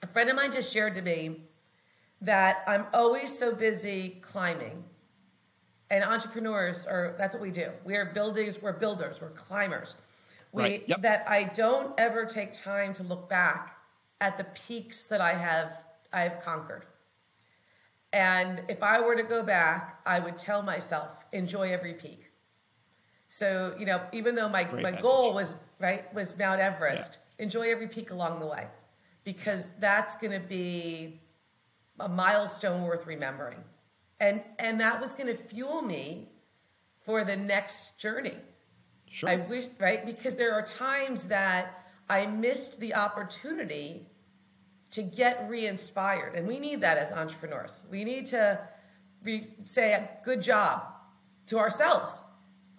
[0.03, 1.41] a friend of mine just shared to me
[2.21, 4.85] that I'm always so busy climbing.
[5.93, 7.69] And entrepreneurs are that's what we do.
[7.85, 9.95] We are builders, we're builders, we're climbers.
[10.51, 10.85] We right.
[10.87, 11.03] yep.
[11.03, 13.77] that I don't ever take time to look back
[14.19, 15.77] at the peaks that I have
[16.11, 16.87] I have conquered.
[18.15, 22.25] And if I were to go back, I would tell myself, enjoy every peak.
[23.29, 27.45] So, you know, even though my, my goal was right was Mount Everest, yeah.
[27.45, 28.67] enjoy every peak along the way.
[29.25, 31.21] Because that's gonna be
[32.01, 33.63] a milestone worth remembering.
[34.23, 36.29] And and that was gonna fuel me
[37.05, 38.37] for the next journey.
[39.11, 39.29] Sure.
[39.29, 44.07] I wish right, because there are times that I missed the opportunity
[44.93, 47.83] to get re-inspired and we need that as entrepreneurs.
[47.91, 48.61] We need to
[49.25, 50.85] re- say good job
[51.49, 52.11] to ourselves.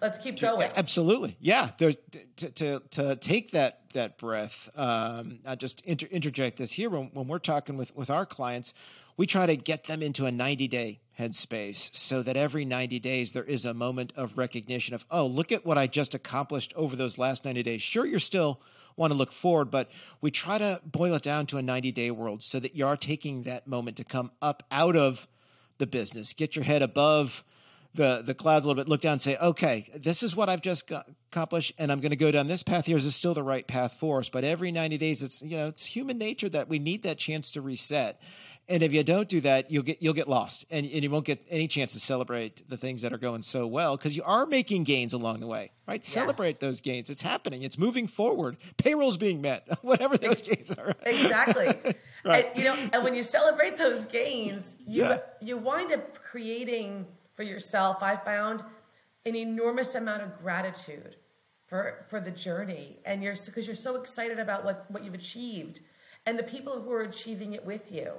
[0.00, 0.70] Let's keep going.
[0.76, 1.36] absolutely.
[1.40, 1.92] Yeah to,
[2.36, 6.88] to, to take that that breath um, i just inter- interject this here.
[6.88, 8.72] When, when we're talking with, with our clients
[9.18, 13.32] we try to get them into a 90 day headspace so that every 90 days
[13.32, 16.96] there is a moment of recognition of oh look at what i just accomplished over
[16.96, 18.60] those last 90 days sure you're still
[18.96, 22.10] want to look forward, but we try to boil it down to a 90 day
[22.10, 25.26] world so that you are taking that moment to come up out of
[25.78, 27.44] the business, get your head above
[27.94, 30.62] the, the clouds a little bit, look down and say, okay, this is what I've
[30.62, 32.96] just got, accomplished, and I'm going to go down this path here.
[32.96, 34.28] Is this still the right path for us?
[34.28, 37.52] But every 90 days, it's, you know, it's human nature that we need that chance
[37.52, 38.20] to reset.
[38.66, 41.26] And if you don't do that, you'll get you'll get lost, and, and you won't
[41.26, 44.46] get any chance to celebrate the things that are going so well because you are
[44.46, 46.00] making gains along the way, right?
[46.00, 46.08] Yes.
[46.08, 47.10] Celebrate those gains.
[47.10, 47.62] It's happening.
[47.62, 48.56] It's moving forward.
[48.78, 50.94] Payroll's being met, whatever those gains are.
[51.06, 51.94] exactly.
[52.24, 52.48] right.
[52.54, 55.18] And, you know, and when you celebrate those gains, you yeah.
[55.42, 57.98] you wind up creating for yourself.
[58.02, 58.62] I found
[59.26, 61.16] an enormous amount of gratitude
[61.66, 65.80] for for the journey, and you're because you're so excited about what what you've achieved,
[66.24, 68.12] and the people who are achieving it with you.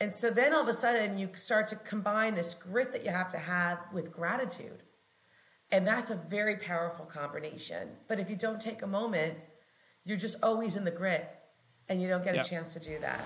[0.00, 3.10] And so then all of a sudden you start to combine this grit that you
[3.10, 4.82] have to have with gratitude.
[5.70, 7.90] And that's a very powerful combination.
[8.08, 9.34] But if you don't take a moment,
[10.04, 11.28] you're just always in the grit
[11.88, 12.46] and you don't get yep.
[12.46, 13.22] a chance to do that.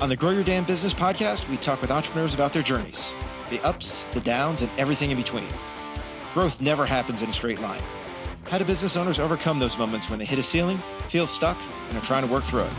[0.00, 3.14] On the Grow Your Damn Business podcast, we talk with entrepreneurs about their journeys,
[3.50, 5.46] the ups, the downs, and everything in between.
[6.34, 7.82] Growth never happens in a straight line.
[8.44, 11.98] How do business owners overcome those moments when they hit a ceiling, feel stuck, and
[11.98, 12.72] are trying to work through it?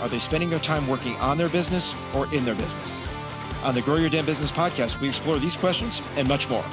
[0.00, 3.06] Are they spending their time working on their business or in their business?
[3.62, 6.64] On the Grow Your Damn Business podcast, we explore these questions and much more.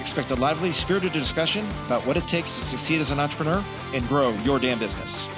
[0.00, 4.06] Expect a lively, spirited discussion about what it takes to succeed as an entrepreneur and
[4.08, 5.28] grow your damn business.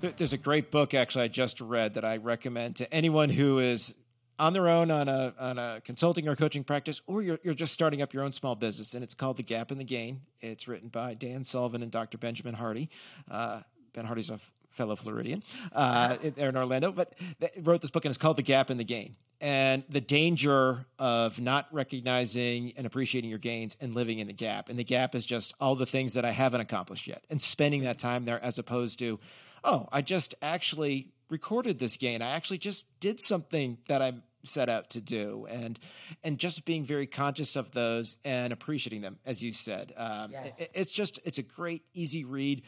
[0.00, 3.94] There's a great book actually I just read that I recommend to anyone who is
[4.38, 7.72] on their own on a on a consulting or coaching practice, or you're you're just
[7.72, 10.22] starting up your own small business, and it's called The Gap and the Gain.
[10.40, 12.18] It's written by Dan Sullivan and Dr.
[12.18, 12.90] Benjamin Hardy.
[13.30, 13.60] Uh,
[13.92, 14.40] ben Hardy's a
[14.72, 17.14] fellow Floridian uh, there in Orlando, but
[17.62, 19.16] wrote this book and it's called The Gap in the Gain.
[19.40, 24.68] And the danger of not recognizing and appreciating your gains and living in the gap.
[24.68, 27.82] And the gap is just all the things that I haven't accomplished yet and spending
[27.82, 29.18] that time there as opposed to,
[29.64, 32.22] oh, I just actually recorded this gain.
[32.22, 34.12] I actually just did something that I
[34.44, 35.78] set out to do and
[36.24, 40.52] and just being very conscious of those and appreciating them as you said um, yes.
[40.58, 42.62] it, it's just it's a great easy read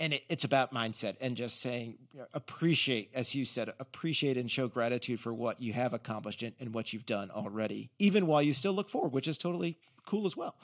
[0.00, 4.36] and it, it's about mindset and just saying you know, appreciate as you said appreciate
[4.36, 8.26] and show gratitude for what you have accomplished and, and, what you've done already even
[8.26, 10.56] while you still look forward which is totally cool as well.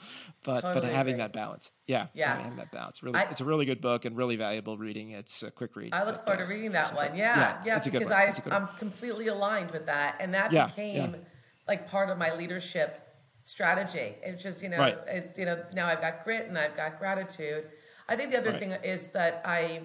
[0.43, 1.23] But totally but having agree.
[1.23, 1.71] that balance.
[1.85, 2.37] Yeah yeah.
[2.37, 3.01] having that balance.
[3.01, 5.11] Really I, it's a really good book and really valuable reading.
[5.11, 7.15] It's a quick read i look but, forward uh, to reading that one.
[7.15, 11.11] yeah yeah, yeah it's, because I, i'm completely aligned with that and that yeah, became
[11.11, 11.19] yeah.
[11.67, 13.03] like part of my leadership
[13.43, 14.15] strategy.
[14.21, 14.97] It's just you know right.
[15.07, 17.65] it, you know now i've got grit and i've got gratitude
[18.09, 18.59] I think the other right.
[18.59, 19.81] thing is that I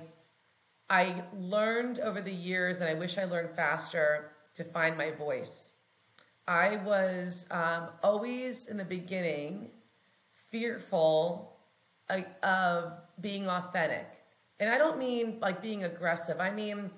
[0.88, 5.70] I learned over the years, and I wish I learned faster to find my voice.
[6.46, 9.70] I was um, always in the beginning
[10.50, 11.56] fearful
[12.42, 14.06] of being authentic,
[14.60, 16.40] and I don't mean like being aggressive.
[16.40, 16.90] I mean,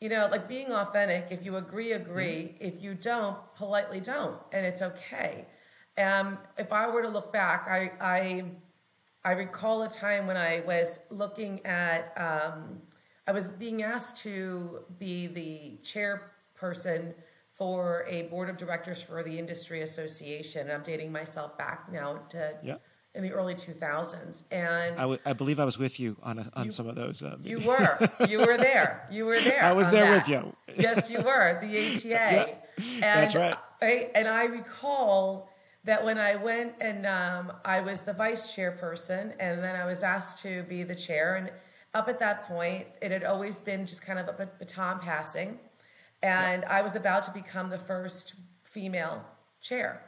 [0.00, 1.28] you know, like being authentic.
[1.30, 2.54] If you agree, agree.
[2.54, 2.64] Mm-hmm.
[2.64, 5.46] If you don't, politely don't, and it's okay.
[5.96, 8.44] And if I were to look back, I, I,
[9.24, 12.80] I recall a time when I was looking at, um,
[13.26, 17.14] I was being asked to be the chairperson
[17.54, 20.70] for a board of directors for the industry association.
[20.70, 22.76] I'm dating myself back now to Yeah.
[23.14, 26.50] in the early 2000s, and I, w- I believe I was with you on a,
[26.54, 27.22] on You- some of those.
[27.22, 27.98] Uh, you were.
[28.26, 29.06] You were there.
[29.10, 29.62] You were there.
[29.62, 30.26] I was there that.
[30.26, 30.56] with you.
[30.78, 31.58] yes, you were.
[31.60, 32.56] The ATA.
[32.80, 33.56] And, that's right.
[33.82, 35.49] I, and I recall
[35.84, 40.02] that when I went and um, I was the vice chairperson, and then I was
[40.02, 41.36] asked to be the chair.
[41.36, 41.50] And
[41.94, 45.58] up at that point, it had always been just kind of a baton passing.
[46.22, 49.24] And I was about to become the first female
[49.62, 50.02] chair.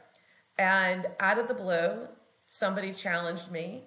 [0.57, 2.07] And out of the blue,
[2.47, 3.83] somebody challenged me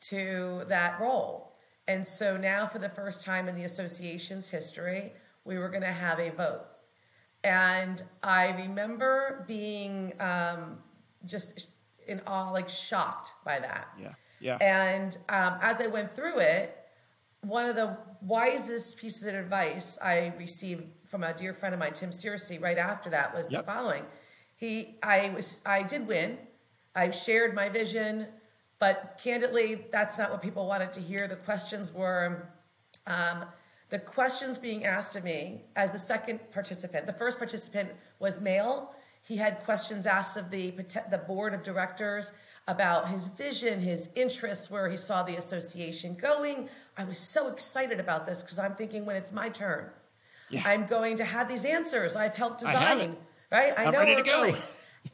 [0.00, 1.52] to that role.
[1.86, 5.12] And so now, for the first time in the association's history,
[5.44, 6.64] we were going to have a vote.
[7.44, 10.78] And I remember being um,
[11.24, 11.66] just
[12.06, 13.88] in awe, like shocked by that.
[14.00, 14.12] Yeah.
[14.40, 14.56] Yeah.
[14.56, 16.76] And um, as I went through it,
[17.42, 21.92] one of the wisest pieces of advice I received from a dear friend of mine,
[21.92, 23.62] Tim Searcy, right after that was Yep.
[23.62, 24.04] the following.
[24.56, 26.38] He, I was, I did win.
[26.94, 28.26] I shared my vision,
[28.78, 31.28] but candidly, that's not what people wanted to hear.
[31.28, 32.48] The questions were,
[33.06, 33.44] um,
[33.90, 37.06] the questions being asked of me as the second participant.
[37.06, 38.92] The first participant was male.
[39.28, 40.70] He had questions asked of the
[41.10, 42.32] the board of directors
[42.66, 46.68] about his vision, his interests, where he saw the association going.
[46.96, 49.90] I was so excited about this because I'm thinking when it's my turn,
[50.48, 50.62] Yeah.
[50.66, 52.16] I'm going to have these answers.
[52.16, 53.18] I've helped I design, it.
[53.52, 53.72] right?
[53.78, 54.42] I I'm know ready to go.
[54.42, 54.56] going.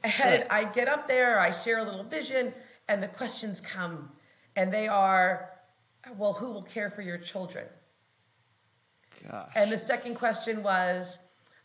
[0.02, 2.52] And I get up there, I share a little vision,
[2.88, 4.10] and the questions come,
[4.56, 5.50] and they are,
[6.16, 7.66] well, who will care for your children?
[9.30, 9.52] Gosh.
[9.54, 11.18] And the second question was,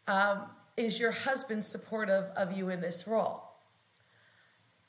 [0.07, 0.43] um,
[0.79, 3.43] is your husband supportive of you in this role?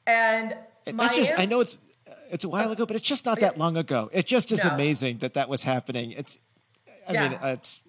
[0.07, 0.55] And
[0.93, 3.41] my That's just, I know it's uh, it's a while ago, but it's just not
[3.41, 4.09] that long ago.
[4.13, 4.71] It just is No.
[4.71, 6.13] amazing that that was happening.
[6.13, 6.39] It's,
[7.09, 7.83] I mean, it's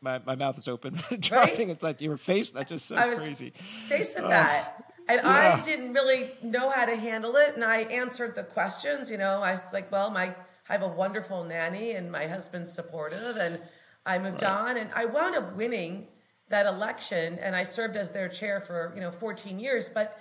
[0.00, 1.70] my, my mouth is open, dropping.
[1.70, 2.50] It's like your face.
[2.50, 3.50] That's just so I was crazy.
[3.88, 4.84] faced with that.
[5.08, 5.60] And yeah.
[5.60, 7.54] I didn't really know how to handle it.
[7.54, 9.10] And I answered the questions.
[9.10, 10.34] You know, I was like, well, my
[10.68, 13.36] I have a wonderful nanny and my husband's supportive.
[13.36, 13.60] And
[14.04, 16.08] I moved on and I wound up winning
[16.48, 17.38] that election.
[17.38, 19.88] And I served as their chair for, you know, 14 years.
[19.92, 20.18] But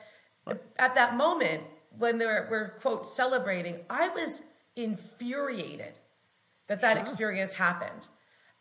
[0.78, 1.64] at that moment,
[1.98, 4.42] when they were, were quote, celebrating, I was
[4.76, 5.94] infuriated
[6.68, 7.02] that that Sure.
[7.02, 8.08] experience happened.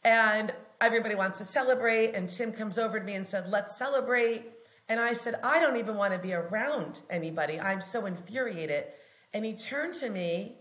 [0.03, 2.15] And everybody wants to celebrate.
[2.15, 4.45] And Tim comes over to me and said, let's celebrate.
[4.89, 7.59] And I said, I don't even want to be around anybody.
[7.59, 8.85] I'm so infuriated.
[9.33, 10.59] And he turned to me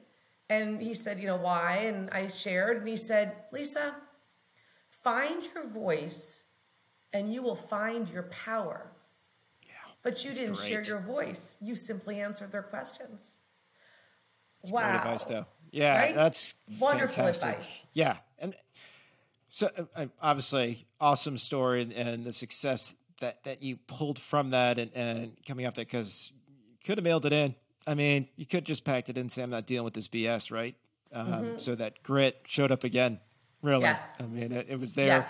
[0.49, 1.77] and he said, you know, why?
[1.77, 3.95] And I shared and he said, Lisa,
[5.03, 6.39] find your voice
[7.13, 8.87] and you will find your power.
[9.63, 9.69] Yeah,
[10.01, 11.55] but you didn't share your voice.
[11.61, 13.33] You simply answered their questions.
[14.65, 14.81] Wow.
[14.89, 15.45] Great advice, though.
[15.71, 16.15] Yeah, Right?
[16.15, 17.43] that's Wonderful fantastic.
[17.49, 17.69] advice.
[17.93, 18.55] Yeah, and
[19.49, 24.51] so uh, uh, obviously, awesome story and, and the success that that you pulled from
[24.51, 27.55] that and, and coming off that because you could have mailed it in.
[27.87, 30.07] I mean, you could just packed it in and say, "I'm not dealing with this
[30.07, 30.75] BS," right?
[31.11, 33.19] Um, So that grit showed up again.
[33.61, 34.01] Really, Yes.
[34.19, 35.27] I mean, it, it was there Yes.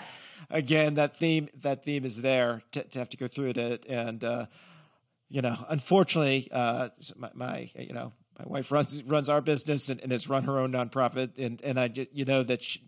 [0.50, 0.94] Again.
[0.94, 4.46] That theme, that theme is there to, to have to go through it, and uh,
[5.28, 10.00] you know, unfortunately, uh, my, my you know my wife runs runs our business and,
[10.00, 12.80] and has run her own nonprofit, and and I you know that she,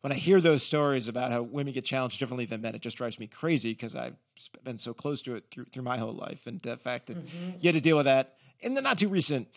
[0.00, 2.96] when I hear those stories about how women get challenged differently than men, it just
[2.96, 4.16] drives me crazy because I've
[4.64, 7.16] been so close to it through through my whole life, and the fact that
[7.60, 9.48] you had to deal with that in the not too recent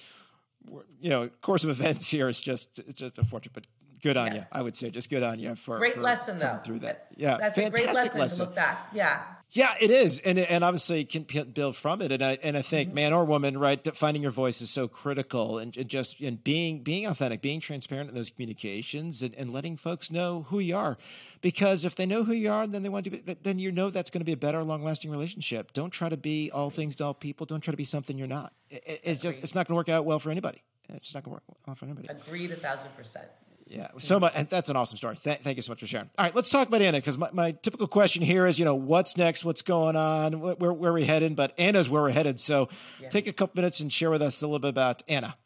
[1.01, 3.65] you know course of events here is just it's just unfortunate, but.
[4.03, 4.33] Good on Yeah.
[4.35, 4.89] you, I would say.
[4.91, 6.59] Just good on you for Great for lesson, though.
[6.63, 8.37] Through that, yeah, That's fantastic a great lesson, lesson.
[8.39, 8.89] to look back.
[8.93, 9.23] Yeah.
[9.55, 12.11] Yeah, it is, and and obviously can build from it.
[12.11, 12.95] And I and I think Mm-hmm.
[12.95, 16.43] man or woman, right, that finding your voice is so critical, and, and just and
[16.43, 20.75] being being authentic, being transparent in those communications, and, and letting folks know who you
[20.75, 20.97] are,
[21.41, 23.91] because if they know who you are, then they want to be, then you know
[23.91, 25.71] that's going to be a better, long lasting relationship.
[25.73, 27.45] Don't try to be all things to all people.
[27.45, 28.53] Don't try to be something you're not.
[28.71, 30.63] It, it- it's just it's not going to work out well for anybody.
[30.89, 32.07] It's just not going to work well for anybody.
[32.09, 33.27] Agreed a thousand percent.
[33.65, 35.15] Yeah, so much, and that's an awesome story.
[35.23, 36.09] Th- thank you so much for sharing.
[36.17, 38.75] All right, let's talk about Anna because my, my typical question here is, you know,
[38.75, 41.35] what's next, what's going on, wh- where where we headed.
[41.35, 42.39] But Anna's where we're headed.
[42.39, 42.67] So
[43.09, 45.37] take a couple minutes and share with us a little bit about Anna.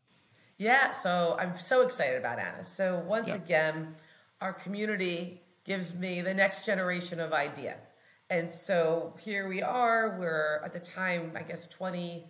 [0.58, 2.63] Yeah, so I'm so excited about Anna.
[2.63, 3.36] So once Yeah.
[3.36, 3.95] again,
[4.41, 7.75] our community gives me the next generation of idea.
[8.30, 12.25] And so here we are, we're at the time, I guess 20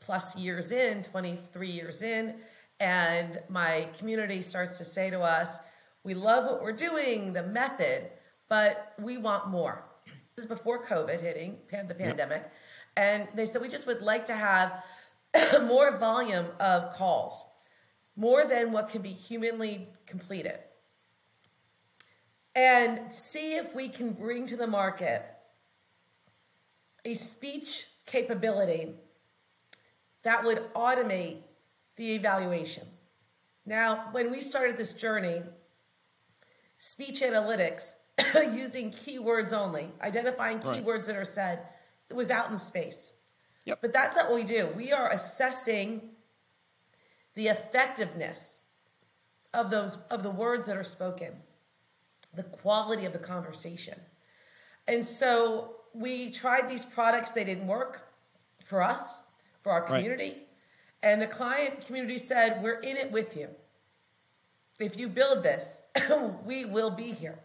[0.00, 2.36] plus years in, 23 years in,
[2.80, 5.56] and my community starts to say to us,
[6.04, 8.10] we love what we're doing, the method,
[8.48, 9.84] but we want more.
[10.36, 12.50] This is before COVID hitting, the pandemic.
[12.96, 14.84] And they said, we just would like to have
[15.62, 17.44] more volume of calls,
[18.16, 20.58] more than what can be humanly completed,
[22.54, 25.24] and see if we can bring to the market
[27.04, 28.94] a speech capability
[30.22, 31.38] that would automate
[31.96, 32.86] the evaluation.
[33.64, 35.42] Now, when we started this journey,
[36.78, 37.92] speech analytics
[38.54, 40.84] using keywords only, identifying Right.
[40.84, 41.60] keywords that are said,
[42.08, 43.12] it was out in the space.
[43.64, 43.78] Yep.
[43.80, 44.68] But that's not what we do.
[44.76, 46.10] We are assessing
[47.34, 48.60] the effectiveness
[49.52, 51.32] of those of the words that are spoken,
[52.34, 53.98] the quality of the conversation.
[54.86, 58.08] And so we tried these products, they didn't work
[58.64, 59.18] for us,
[59.62, 60.45] for our Right.
[61.02, 63.48] And the client community said, We're in it with you.
[64.78, 65.78] If you build this,
[66.44, 67.38] we will be here.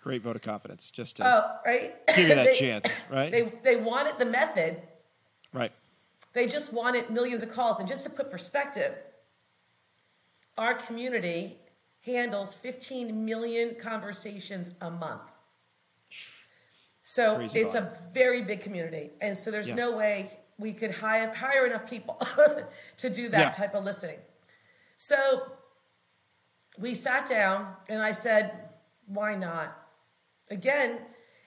[0.00, 0.90] Great vote of confidence.
[0.90, 1.94] Just to Oh, right?
[2.08, 3.30] give you that They- chance, right?
[3.32, 4.82] They, they wanted the method,
[5.52, 5.72] right.
[6.32, 7.80] they just wanted millions of calls.
[7.80, 8.94] And just to put perspective,
[10.56, 11.56] our community
[12.02, 15.22] handles 15 million conversations a month.
[17.02, 17.90] So Crazy it's volume.
[17.92, 19.10] a very big community.
[19.20, 19.74] And so there's Yeah.
[19.74, 22.20] no way we could hire, hire enough people
[22.98, 23.50] to do that Yeah.
[23.50, 24.18] type of listening.
[24.98, 25.42] So
[26.78, 28.52] we sat down and I said,
[29.06, 29.76] why not?
[30.50, 30.98] Again,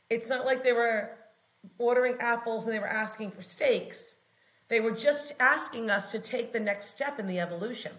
[0.09, 1.11] it's not like they were
[1.77, 4.15] ordering apples and they were asking for steaks.
[4.69, 7.91] They were just asking us to take the next step in the evolution.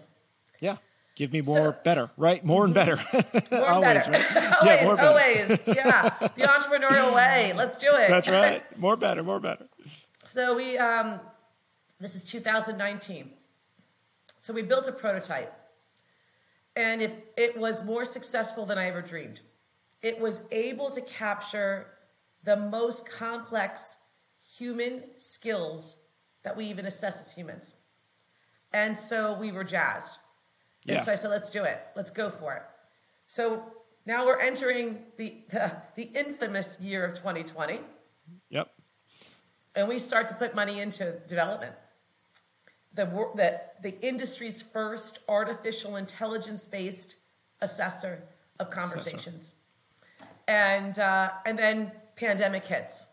[0.59, 0.77] Yeah.
[1.15, 2.43] Give me more, better, right?
[2.43, 2.95] More and better.
[3.51, 4.11] More always, better.
[4.11, 4.53] right?
[4.61, 5.07] always, yeah, more better.
[5.09, 5.59] always.
[5.67, 6.09] Yeah.
[6.19, 7.51] The entrepreneurial way.
[7.53, 8.07] Let's do it.
[8.07, 8.63] That's right.
[8.79, 9.65] More better, more better.
[10.33, 11.19] So we, um,
[11.99, 13.31] this is 2019.
[14.39, 15.53] So we built a prototype,
[16.75, 19.41] and it, it was more successful than I ever dreamed.
[20.01, 21.87] It was able to capture
[22.45, 23.97] the most complex
[24.57, 25.97] human skills
[26.43, 27.73] that we even assess as humans.
[28.71, 30.17] And so we were jazzed.
[30.87, 31.03] And Yeah.
[31.03, 31.79] so I said, let's do it.
[31.95, 32.63] Let's go for it.
[33.27, 33.63] So
[34.05, 37.81] now we're entering the, the, the infamous year of 2020
[38.49, 38.71] Yep.
[39.75, 41.73] And we start to put money into development.
[42.93, 43.05] The,
[43.35, 47.15] the, the industry's first artificial intelligence based
[47.61, 48.23] assessor
[48.59, 49.53] of conversations.
[50.47, 53.03] And, uh, and then pandemic hits.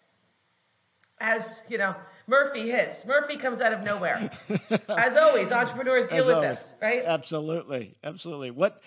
[1.20, 1.94] As, you know,
[2.26, 3.06] Murphy hits.
[3.06, 4.30] Murphy comes out of nowhere.
[4.88, 6.62] As always, entrepreneurs deal As with always.
[6.62, 7.02] this, right?
[7.04, 7.96] Absolutely.
[8.04, 8.50] Absolutely.
[8.50, 8.82] What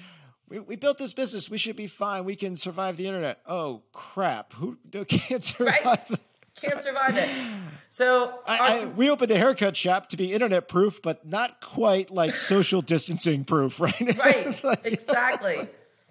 [0.47, 1.49] we, we built this business.
[1.49, 2.25] We should be fine.
[2.25, 3.39] We can survive the internet.
[3.47, 4.53] Oh crap!
[4.53, 5.85] Who who can't survive?
[5.85, 6.19] Right?
[6.55, 7.29] Can't survive it.
[7.93, 12.09] So, I, I, we opened a haircut shop to be internet proof, but not quite
[12.09, 13.99] like social distancing proof, right?
[14.17, 15.67] right, like, exactly.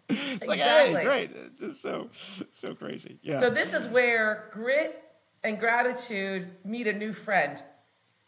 [0.08, 0.94] it's like, exactly.
[0.94, 1.30] hey, great.
[1.34, 2.10] It's just so
[2.52, 3.18] so crazy.
[3.22, 3.40] Yeah.
[3.40, 5.02] So this is where grit
[5.42, 7.62] and gratitude meet a new friend,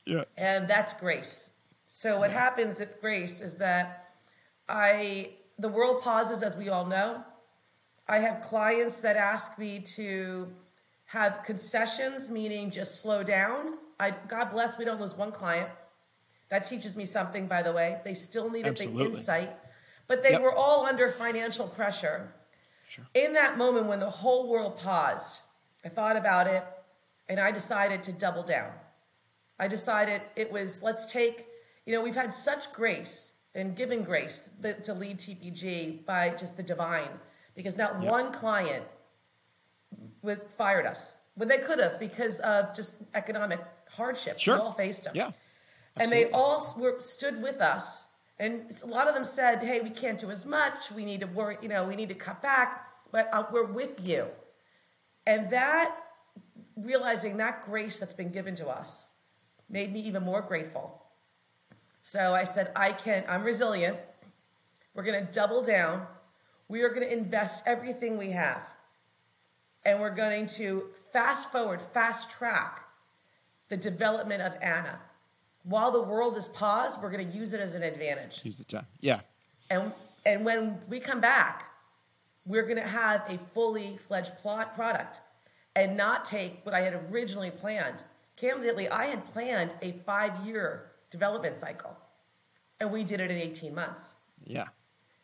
[0.07, 0.25] yeah.
[0.37, 1.51] and that's grace.
[1.87, 4.15] So what happens at grace is that
[4.69, 7.23] I the world pauses as we all know.
[8.09, 10.49] I have clients that ask me to
[11.13, 13.75] have concessions, meaning just slow down.
[14.01, 15.69] I God bless we don't lose one client.
[16.49, 18.01] That teaches me something, by the way.
[18.03, 19.19] They still needed the Absolutely.
[19.19, 19.59] insight,
[20.07, 20.41] but they Yep.
[20.41, 22.33] were all under financial pressure.
[22.89, 23.05] Sure.
[23.13, 25.41] In that moment when the whole world paused,
[25.85, 26.65] I thought about it
[27.29, 28.73] and I decided to double down.
[29.59, 31.47] I decided it was let's take,
[31.85, 34.49] you know, we've had such grace and given grace
[34.85, 37.21] to lead TPG by just the divine
[37.55, 38.11] because not Yep.
[38.11, 38.87] one client
[40.23, 44.39] was fired us when they could have because of just economic hardship.
[44.39, 44.57] Sure.
[44.57, 45.13] We all faced them.
[45.15, 45.31] Yeah.
[45.97, 48.05] And they all were, stood with us.
[48.39, 50.91] And a lot of them said, hey, we can't do as much.
[50.91, 54.01] We need to work, you know, we need to cut back, but uh, we're with
[54.01, 54.27] you.
[55.27, 55.95] And that,
[56.77, 59.05] realizing that grace that's been given to us,
[59.69, 61.03] made me even more grateful.
[62.03, 63.99] So I said, I can, I'm resilient.
[64.95, 66.07] We're going to double down.
[66.69, 68.63] We are going to invest everything we have.
[69.85, 72.87] And we're going to fast forward, fast track
[73.69, 75.01] the development of Anna.
[75.65, 78.41] While the world is paused, we're going to use it as an advantage.
[78.43, 78.87] Use the time.
[79.01, 79.21] Yeah.
[79.71, 79.93] And,
[80.27, 81.71] and when we come back,
[82.45, 85.21] we're going to have a fully fledged plot product
[85.75, 88.03] and not take what I had originally planned.
[88.37, 91.97] Candidly, I had planned a five year development cycle,
[92.81, 94.15] and we did it in 18 months.
[94.45, 94.67] Yeah.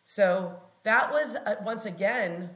[0.05, 0.55] So
[0.85, 2.51] that was uh, once again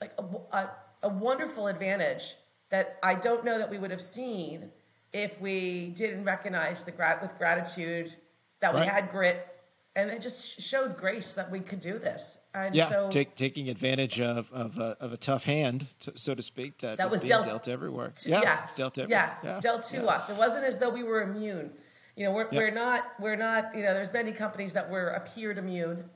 [0.00, 0.22] like a,
[0.56, 0.70] a,
[1.04, 2.34] a wonderful advantage
[2.70, 4.70] that I don't know that we would have seen
[5.12, 8.12] if we didn't recognize the grat with gratitude
[8.60, 9.46] that we had grit,
[9.94, 12.38] and it just showed grace that we could do this.
[12.54, 12.88] And Yeah.
[12.88, 16.78] so Take, taking advantage of of a, of a tough hand, to, so to speak,
[16.78, 18.12] that, That was, was dealt- dealt, everywhere.
[18.22, 18.40] to- yeah.
[18.42, 19.26] yes, Dealt everywhere.
[19.28, 19.60] yes, Yeah.
[19.60, 20.04] dealt to yeah.
[20.04, 20.30] us.
[20.30, 21.72] It wasn't as though we were immune.
[22.16, 22.52] You know, we're, Yep.
[22.54, 26.08] we're not, we're not, you know, there's many companies that were appeared immune,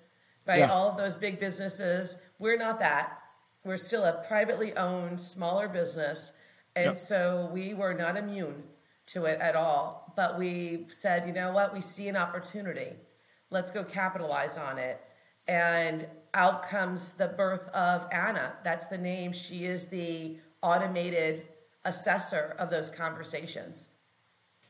[0.47, 0.63] right?
[0.71, 2.17] All of those big businesses.
[2.39, 3.18] We're not that.
[3.69, 6.33] We're still a privately owned, smaller business.
[6.75, 6.97] And Yep.
[6.97, 8.63] so we were not immune
[9.09, 10.15] to it at all.
[10.17, 11.75] But we said, you know what?
[11.75, 12.97] We see an opportunity.
[13.51, 15.03] Let's go capitalize on it.
[15.47, 18.55] And out comes the birth of Anna.
[18.65, 19.35] That's the name.
[19.35, 21.47] She is the automated
[21.85, 23.88] assessor of those conversations.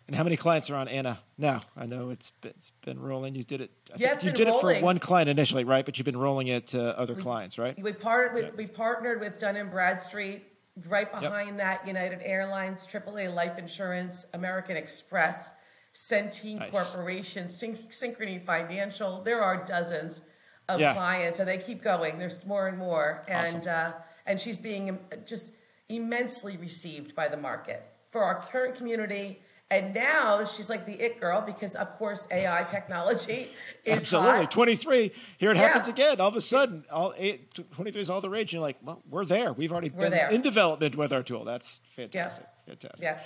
[0.09, 1.61] And how many clients are on Anna now?
[1.77, 3.35] I know it's been, it's been rolling.
[3.35, 3.71] You did it.
[3.93, 5.85] I Yeah, think you did it for one client initially, right?
[5.85, 7.81] But you've been rolling it to other clients, right?
[7.81, 10.45] We partnered with we partnered with Dun and Bradstreet.
[10.87, 11.23] Right Yep.
[11.23, 15.51] behind that, United Airlines, AAA Life Insurance, American Express,
[15.93, 16.71] Centene Nice.
[16.71, 19.21] Corporation, Syn- Synchrony Financial.
[19.25, 20.21] There are dozens
[20.69, 20.95] of Yeah.
[20.95, 22.19] clients, and they keep going.
[22.21, 23.63] There's more and more, and Awesome.
[23.69, 23.93] uh,
[24.25, 25.51] and she's being just
[25.89, 27.83] immensely received by the market
[28.13, 29.43] for our current community.
[29.71, 33.51] And now she's like the it girl because, of course, AI technology
[33.85, 34.31] is Absolutely.
[34.31, 34.51] hot.
[34.51, 35.13] 23.
[35.37, 35.63] Here it Yeah.
[35.63, 36.21] happens again.
[36.23, 38.55] All of a sudden, all eight, 23 is all the rage.
[38.55, 39.53] You're like, well, we're there.
[39.53, 40.31] We've already We're been there.
[40.31, 41.45] in development with our tool.
[41.45, 42.47] That's fantastic.
[42.67, 43.03] Fantastic.
[43.03, 43.21] Yeah.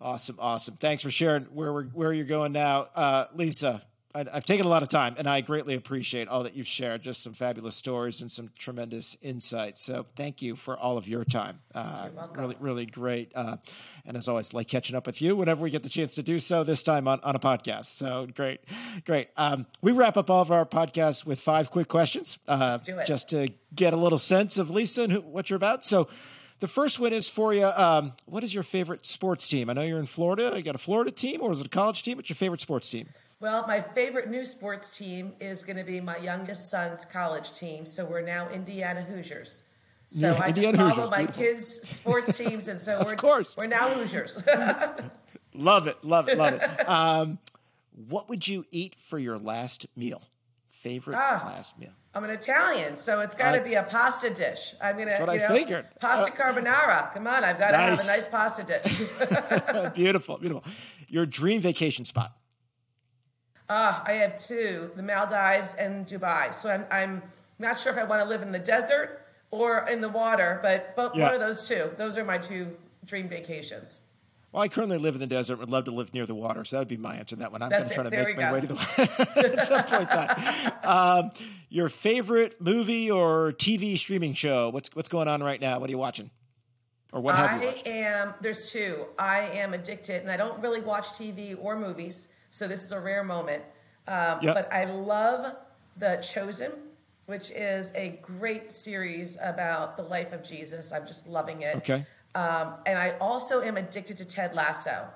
[0.00, 0.36] Awesome.
[0.38, 0.76] Awesome.
[0.76, 2.88] Thanks for sharing where we're, where you're going now.
[2.94, 3.82] Uh, Lisa,
[4.14, 7.02] I've taken a lot of time and I greatly appreciate all that you've shared.
[7.02, 9.82] Just some fabulous stories and some tremendous insights.
[9.82, 11.60] So thank you for all of your time.
[11.74, 12.40] Uh, welcome.
[12.40, 13.30] really, really great.
[13.34, 13.58] Uh,
[14.06, 16.40] and as always, like catching up with you whenever we get the chance to do
[16.40, 17.86] so, this time on, on a podcast.
[17.86, 18.60] So great.
[19.04, 19.28] Great.
[19.36, 23.50] Um, we wrap up all of our podcasts with five quick questions uh, just to
[23.74, 25.84] get a little sense of Lisa and who, what you're about.
[25.84, 26.08] So
[26.60, 27.66] the first one is for you.
[27.66, 29.68] Um, what is your favorite sports team?
[29.68, 30.54] I know you're in Florida.
[30.56, 32.16] You got a Florida team or is it a college team?
[32.16, 33.08] What's your favorite sports team?
[33.40, 37.86] Well, my favorite new sports team is going to be my youngest son's college team.
[37.86, 39.62] So we're now Indiana Hoosiers.
[40.12, 41.42] So Yeah, I Indiana just follow Hoosiers, my beautiful.
[41.44, 43.56] kids' sports teams, and so we're course.
[43.56, 44.38] we're now Hoosiers.
[45.54, 46.02] Love it.
[46.04, 46.38] Love it.
[46.38, 46.88] Love it.
[46.88, 47.38] Um,
[48.08, 50.22] what would you eat for your last meal?
[50.68, 51.42] Favorite Ah.
[51.46, 51.90] last meal?
[52.14, 54.74] I'm an Italian, so it's got to be a pasta dish.
[54.80, 55.86] I'm gonna, That's what you I know, figured.
[56.00, 57.12] Pasta carbonara.
[57.12, 58.06] Come on, I've got to have a Nice.
[58.06, 59.92] nice pasta dish.
[59.94, 60.38] beautiful.
[60.38, 60.64] Beautiful.
[61.08, 62.32] Your dream vacation spot?
[63.70, 66.54] Ah, I have two: the Maldives and Dubai.
[66.54, 67.22] So I'm I'm
[67.58, 70.94] not sure if I want to live in the desert or in the water, but
[70.96, 71.26] but Yeah.
[71.26, 71.90] one of those two.
[71.96, 73.98] Those are my two dream vacations.
[74.50, 75.58] Well, I currently live in the desert.
[75.58, 77.52] Would love to live near the water, so that would be my answer to that
[77.52, 77.60] one.
[77.60, 78.52] I'm going to try to There make my go.
[78.54, 80.72] way to the water at some point in time.
[80.82, 81.30] Um,
[81.68, 84.70] your favorite movie or TV streaming show?
[84.70, 85.78] What's what's going on right now?
[85.78, 86.30] What are you watching,
[87.12, 87.86] or what have you I watched?
[87.86, 88.34] am.
[88.40, 89.04] There's two.
[89.18, 92.26] I am addicted, and I don't really watch TV or movies,
[92.58, 93.62] so this is a rare moment.
[94.06, 94.54] Um, Yep.
[94.54, 95.54] But I love
[95.96, 96.72] The Chosen,
[97.26, 100.92] which is a great series about the life of Jesus.
[100.92, 101.76] I'm just loving it.
[101.76, 102.04] Okay.
[102.34, 105.06] Um, and I also am addicted to Ted Lasso.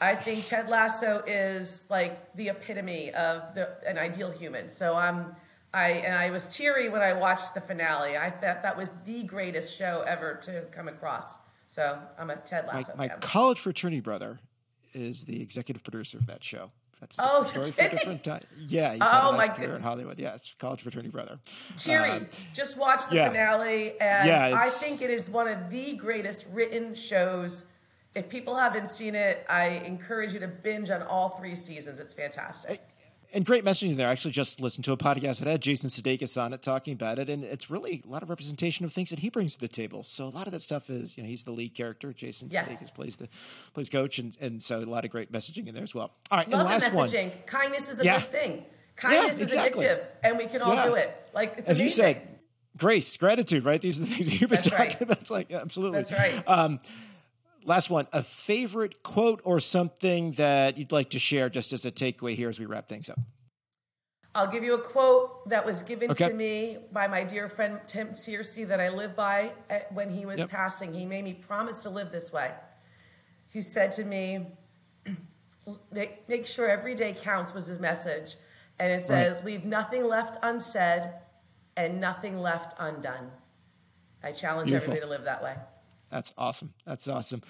[0.00, 4.68] I think Ted Lasso is like the epitome of the, an ideal human.
[4.68, 5.36] So I'm,
[5.74, 8.16] I and I was teary when I watched the finale.
[8.16, 11.34] I thought that was the greatest show ever to come across.
[11.68, 13.20] So I'm a Ted My, Lasso my fan.
[13.20, 14.40] college fraternity brother
[14.92, 16.70] is the executive producer of that show.
[17.00, 18.42] That's a Oh, story for a different time.
[18.68, 20.18] Yeah, he's Oh, had a my nice career in Hollywood.
[20.18, 21.38] Yeah, it's college fraternity brother.
[21.78, 22.10] Teary.
[22.10, 23.28] Um, Just watch the yeah.
[23.28, 27.64] finale, and Yeah, I think it is one of the greatest written shows.
[28.14, 32.00] If people haven't seen it, I encourage you to binge on all three seasons.
[32.00, 32.80] It's fantastic.
[33.32, 34.08] And great messaging there.
[34.08, 37.18] I actually just listened to a podcast that had Jason Sudeikis on it talking about
[37.18, 39.68] it, and it's really a lot of representation of things that he brings to the
[39.68, 40.02] table.
[40.02, 42.12] So a lot of that stuff is, you know, he's the lead character.
[42.12, 42.68] Jason Yes.
[42.68, 43.28] Sudeikis plays the
[43.74, 46.12] plays coach, and and so a lot of great messaging in there as well.
[46.30, 47.46] All right, Love and last the one, messaging.
[47.46, 48.18] Kindness is a Yeah.
[48.20, 48.64] good thing.
[48.96, 49.86] Kindness is exactly.
[49.86, 50.86] addictive, and we can all Yeah.
[50.86, 51.28] do it.
[51.34, 52.04] Like it's as you amazing.
[52.04, 52.38] said,
[52.76, 53.80] grace, gratitude, right?
[53.80, 55.00] These are the things that you've been That's talking right.
[55.02, 55.20] about.
[55.20, 56.02] It's like yeah, absolutely.
[56.02, 56.42] That's right.
[56.46, 56.80] Um,
[57.64, 61.90] last one, a favorite quote or something that you'd like to share, just as a
[61.90, 63.18] takeaway here as we wrap things up.
[64.34, 66.28] I'll give you a quote that was given Okay.
[66.28, 70.24] to me by my dear friend Tim Searcy that I live by eh, when he
[70.24, 70.50] was Yep.
[70.50, 70.94] passing.
[70.94, 72.52] He made me promise to live this way.
[73.48, 74.46] He said to me,
[75.92, 78.36] make, make sure every day counts was his message.
[78.78, 79.44] And it said, Right.
[79.44, 81.10] leave nothing left unsaid
[81.76, 83.32] and nothing left undone.
[84.22, 84.92] I challenge Beautiful.
[84.92, 85.56] everybody to live that way.
[86.10, 86.74] That's awesome.
[86.84, 87.42] That's awesome.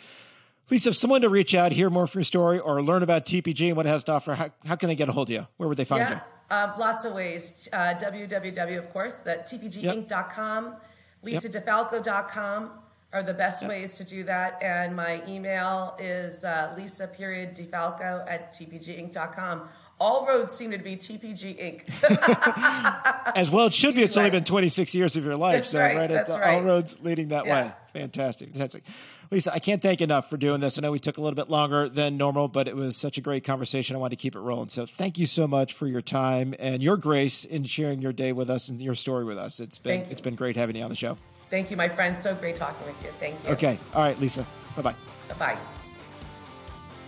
[0.70, 3.68] Lisa, if someone to reach out, hear more from your story, or learn about TPG
[3.68, 5.46] and what it has to offer, how, how can they get a hold of you?
[5.56, 6.20] Where would they find you?
[6.50, 7.68] Yeah, um, lots of ways.
[7.72, 10.76] Uh, www, of course, that tpginc.com,
[11.24, 12.70] lisadefalco.com.
[13.12, 13.70] are the best yep.
[13.70, 14.62] ways to do that.
[14.62, 19.68] And my email is uh, lisa period defalco at tpginc.com.
[20.00, 23.32] All roads seem to be TPG Inc.
[23.36, 24.02] As well, it should be.
[24.02, 26.54] It's only been 26 years of your life, that's so right, right at the, right.
[26.54, 27.64] all roads leading that yeah.
[27.66, 27.72] way.
[27.92, 28.84] Fantastic, fantastic.
[29.30, 30.78] Lisa, I can't thank enough for doing this.
[30.78, 33.20] I know we took a little bit longer than normal, but it was such a
[33.20, 33.94] great conversation.
[33.94, 34.70] I wanted to keep it rolling.
[34.70, 38.32] So thank you so much for your time and your grace in sharing your day
[38.32, 39.60] with us and your story with us.
[39.60, 41.18] It's been it's been great having you on the show.
[41.50, 42.16] Thank you, my friend.
[42.16, 43.10] So great talking with you.
[43.20, 43.50] Thank you.
[43.50, 43.78] Okay.
[43.94, 44.46] All right, Lisa.
[44.76, 44.94] Bye bye.
[45.28, 45.79] Bye bye.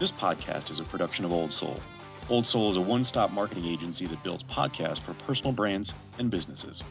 [0.00, 1.78] This podcast is a production of Old Soul.
[2.28, 6.28] Old Soul is a one stop marketing agency that builds podcasts for personal brands and
[6.28, 6.82] businesses.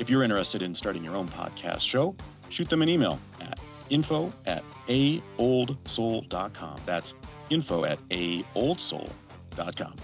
[0.00, 2.16] If you're interested in starting your own podcast show,
[2.48, 6.76] shoot them an email at info at aoldsoul.com.
[6.86, 7.12] That's
[7.50, 9.94] info at aoldsoul.com.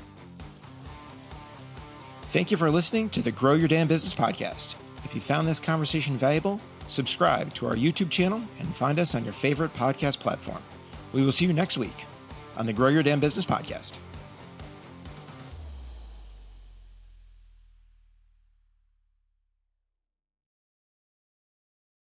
[2.24, 4.74] Thank you for listening to the Grow Your Damn Business podcast.
[5.04, 9.24] If you found this conversation valuable, subscribe to our YouTube channel and find us on
[9.24, 10.62] your favorite podcast platform.
[11.14, 12.04] We will see you next week
[12.58, 13.94] on the Grow Your Damn Business podcast.